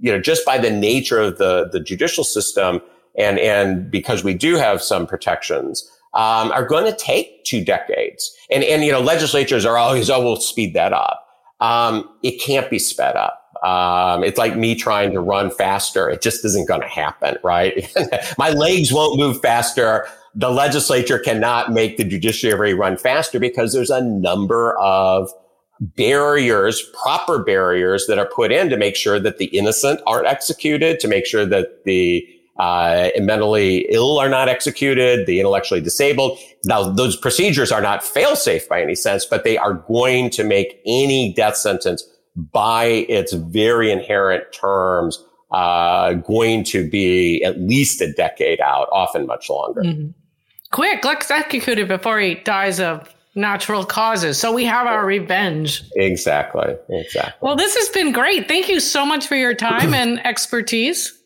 you 0.00 0.12
know, 0.12 0.20
just 0.20 0.46
by 0.46 0.58
the 0.58 0.70
nature 0.70 1.18
of 1.18 1.38
the, 1.38 1.68
the 1.72 1.80
judicial 1.80 2.22
system 2.22 2.80
and, 3.18 3.38
and 3.40 3.90
because 3.90 4.22
we 4.22 4.34
do 4.34 4.54
have 4.54 4.80
some 4.80 5.06
protections, 5.06 5.90
um, 6.14 6.50
are 6.52 6.66
going 6.66 6.84
to 6.84 6.96
take 6.96 7.44
two 7.44 7.64
decades. 7.64 8.34
And, 8.50 8.64
and, 8.64 8.84
you 8.84 8.92
know, 8.92 9.00
legislatures 9.00 9.64
are 9.64 9.76
always, 9.76 10.10
oh, 10.10 10.22
we'll 10.22 10.36
speed 10.36 10.74
that 10.74 10.92
up. 10.92 11.26
Um, 11.60 12.08
it 12.22 12.40
can't 12.40 12.68
be 12.70 12.78
sped 12.78 13.16
up. 13.16 13.36
Um, 13.62 14.24
it's 14.24 14.38
like 14.38 14.56
me 14.56 14.74
trying 14.74 15.12
to 15.12 15.20
run 15.20 15.50
faster. 15.50 16.08
It 16.08 16.22
just 16.22 16.44
isn't 16.44 16.66
going 16.66 16.80
to 16.80 16.88
happen, 16.88 17.36
right? 17.44 17.94
My 18.38 18.50
legs 18.50 18.92
won't 18.92 19.18
move 19.18 19.40
faster. 19.40 20.06
The 20.34 20.50
legislature 20.50 21.18
cannot 21.18 21.72
make 21.72 21.96
the 21.96 22.04
judiciary 22.04 22.72
run 22.72 22.96
faster 22.96 23.38
because 23.38 23.72
there's 23.72 23.90
a 23.90 24.02
number 24.02 24.78
of 24.78 25.30
barriers, 25.80 26.82
proper 27.02 27.42
barriers 27.42 28.06
that 28.06 28.18
are 28.18 28.26
put 28.26 28.52
in 28.52 28.68
to 28.70 28.76
make 28.76 28.96
sure 28.96 29.18
that 29.18 29.38
the 29.38 29.46
innocent 29.46 30.00
aren't 30.06 30.26
executed, 30.26 31.00
to 31.00 31.08
make 31.08 31.26
sure 31.26 31.44
that 31.46 31.84
the 31.84 32.26
uh, 32.60 33.08
mentally 33.20 33.86
ill 33.88 34.18
are 34.18 34.28
not 34.28 34.46
executed, 34.46 35.26
the 35.26 35.40
intellectually 35.40 35.80
disabled. 35.80 36.38
Now, 36.66 36.90
those 36.90 37.16
procedures 37.16 37.72
are 37.72 37.80
not 37.80 38.04
fail 38.04 38.36
safe 38.36 38.68
by 38.68 38.82
any 38.82 38.94
sense, 38.94 39.24
but 39.24 39.44
they 39.44 39.56
are 39.56 39.72
going 39.72 40.28
to 40.30 40.44
make 40.44 40.78
any 40.84 41.32
death 41.32 41.56
sentence 41.56 42.06
by 42.36 42.84
its 42.84 43.32
very 43.32 43.90
inherent 43.90 44.44
terms 44.52 45.24
uh, 45.52 46.12
going 46.12 46.62
to 46.64 46.88
be 46.88 47.42
at 47.44 47.58
least 47.58 48.02
a 48.02 48.12
decade 48.12 48.60
out, 48.60 48.88
often 48.92 49.26
much 49.26 49.48
longer. 49.48 49.80
Mm-hmm. 49.82 50.10
Quick, 50.70 51.02
let's 51.02 51.30
execute 51.30 51.78
it 51.78 51.88
before 51.88 52.20
he 52.20 52.34
dies 52.34 52.78
of 52.78 53.12
natural 53.34 53.86
causes. 53.86 54.38
So 54.38 54.52
we 54.52 54.66
have 54.66 54.86
our 54.86 55.06
revenge. 55.06 55.82
Exactly. 55.96 56.76
Exactly. 56.90 57.32
Well, 57.40 57.56
this 57.56 57.74
has 57.74 57.88
been 57.88 58.12
great. 58.12 58.48
Thank 58.48 58.68
you 58.68 58.80
so 58.80 59.06
much 59.06 59.26
for 59.26 59.34
your 59.34 59.54
time 59.54 59.94
and 60.02 60.24
expertise. 60.26 61.19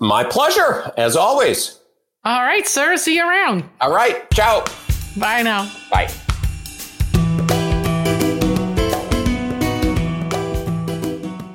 My 0.00 0.24
pleasure, 0.24 0.92
as 0.96 1.16
always. 1.16 1.80
All 2.24 2.42
right, 2.42 2.66
sir. 2.66 2.96
See 2.96 3.16
you 3.16 3.28
around. 3.28 3.64
All 3.80 3.92
right. 3.92 4.30
Ciao. 4.32 4.64
Bye 5.16 5.42
now. 5.42 5.70
Bye. 5.90 6.08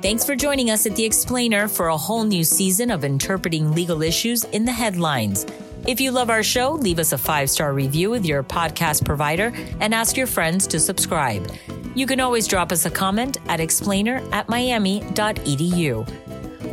Thanks 0.02 0.24
for 0.26 0.36
joining 0.36 0.70
us 0.70 0.84
at 0.84 0.94
The 0.96 1.04
Explainer 1.04 1.66
for 1.66 1.88
a 1.88 1.96
whole 1.96 2.24
new 2.24 2.44
season 2.44 2.90
of 2.90 3.04
interpreting 3.04 3.72
legal 3.72 4.02
issues 4.02 4.44
in 4.44 4.66
the 4.66 4.72
headlines. 4.72 5.46
If 5.86 6.00
you 6.00 6.10
love 6.12 6.28
our 6.28 6.42
show, 6.42 6.72
leave 6.72 6.98
us 6.98 7.12
a 7.12 7.18
five 7.18 7.48
star 7.48 7.72
review 7.72 8.10
with 8.10 8.24
your 8.24 8.42
podcast 8.42 9.04
provider 9.04 9.52
and 9.80 9.94
ask 9.94 10.16
your 10.16 10.26
friends 10.26 10.66
to 10.68 10.80
subscribe. 10.80 11.50
You 11.94 12.06
can 12.06 12.20
always 12.20 12.46
drop 12.46 12.72
us 12.72 12.84
a 12.84 12.90
comment 12.90 13.38
at 13.48 13.60
explainer 13.60 14.22
at 14.32 14.48
miami.edu. 14.48 16.23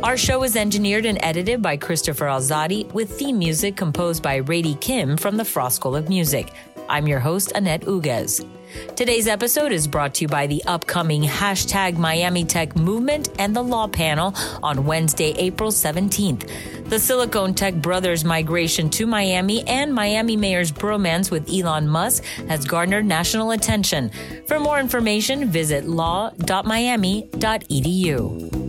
Our 0.02 0.16
show 0.16 0.42
is 0.42 0.56
engineered 0.56 1.06
and 1.06 1.16
edited 1.22 1.62
by 1.62 1.76
Christopher 1.76 2.24
Alzadi 2.24 2.92
with 2.92 3.16
theme 3.16 3.38
music 3.38 3.76
composed 3.76 4.20
by 4.20 4.34
Rady 4.36 4.74
Kim 4.74 5.16
from 5.16 5.36
the 5.36 5.44
Frost 5.44 5.76
School 5.76 5.94
of 5.94 6.08
Music. 6.08 6.50
I'm 6.88 7.06
your 7.06 7.20
host, 7.20 7.52
Annette 7.54 7.82
Uguez. 7.82 8.44
Today's 8.96 9.28
episode 9.28 9.70
is 9.70 9.86
brought 9.86 10.14
to 10.14 10.22
you 10.22 10.28
by 10.28 10.48
the 10.48 10.64
upcoming 10.64 11.22
hashtag 11.22 11.98
Miami 11.98 12.44
Tech 12.44 12.74
movement 12.74 13.28
and 13.38 13.54
the 13.54 13.62
Law 13.62 13.86
Panel 13.86 14.34
on 14.60 14.86
Wednesday, 14.86 15.34
April 15.38 15.70
17th. 15.70 16.88
The 16.88 16.98
Silicon 16.98 17.54
Tech 17.54 17.76
brothers' 17.76 18.24
migration 18.24 18.90
to 18.90 19.06
Miami 19.06 19.62
and 19.68 19.94
Miami 19.94 20.36
Mayor's 20.36 20.72
bromance 20.72 21.30
with 21.30 21.48
Elon 21.48 21.86
Musk 21.86 22.24
has 22.48 22.64
garnered 22.64 23.04
national 23.04 23.52
attention. 23.52 24.10
For 24.48 24.58
more 24.58 24.80
information, 24.80 25.48
visit 25.48 25.84
law.miami.edu. 25.84 28.61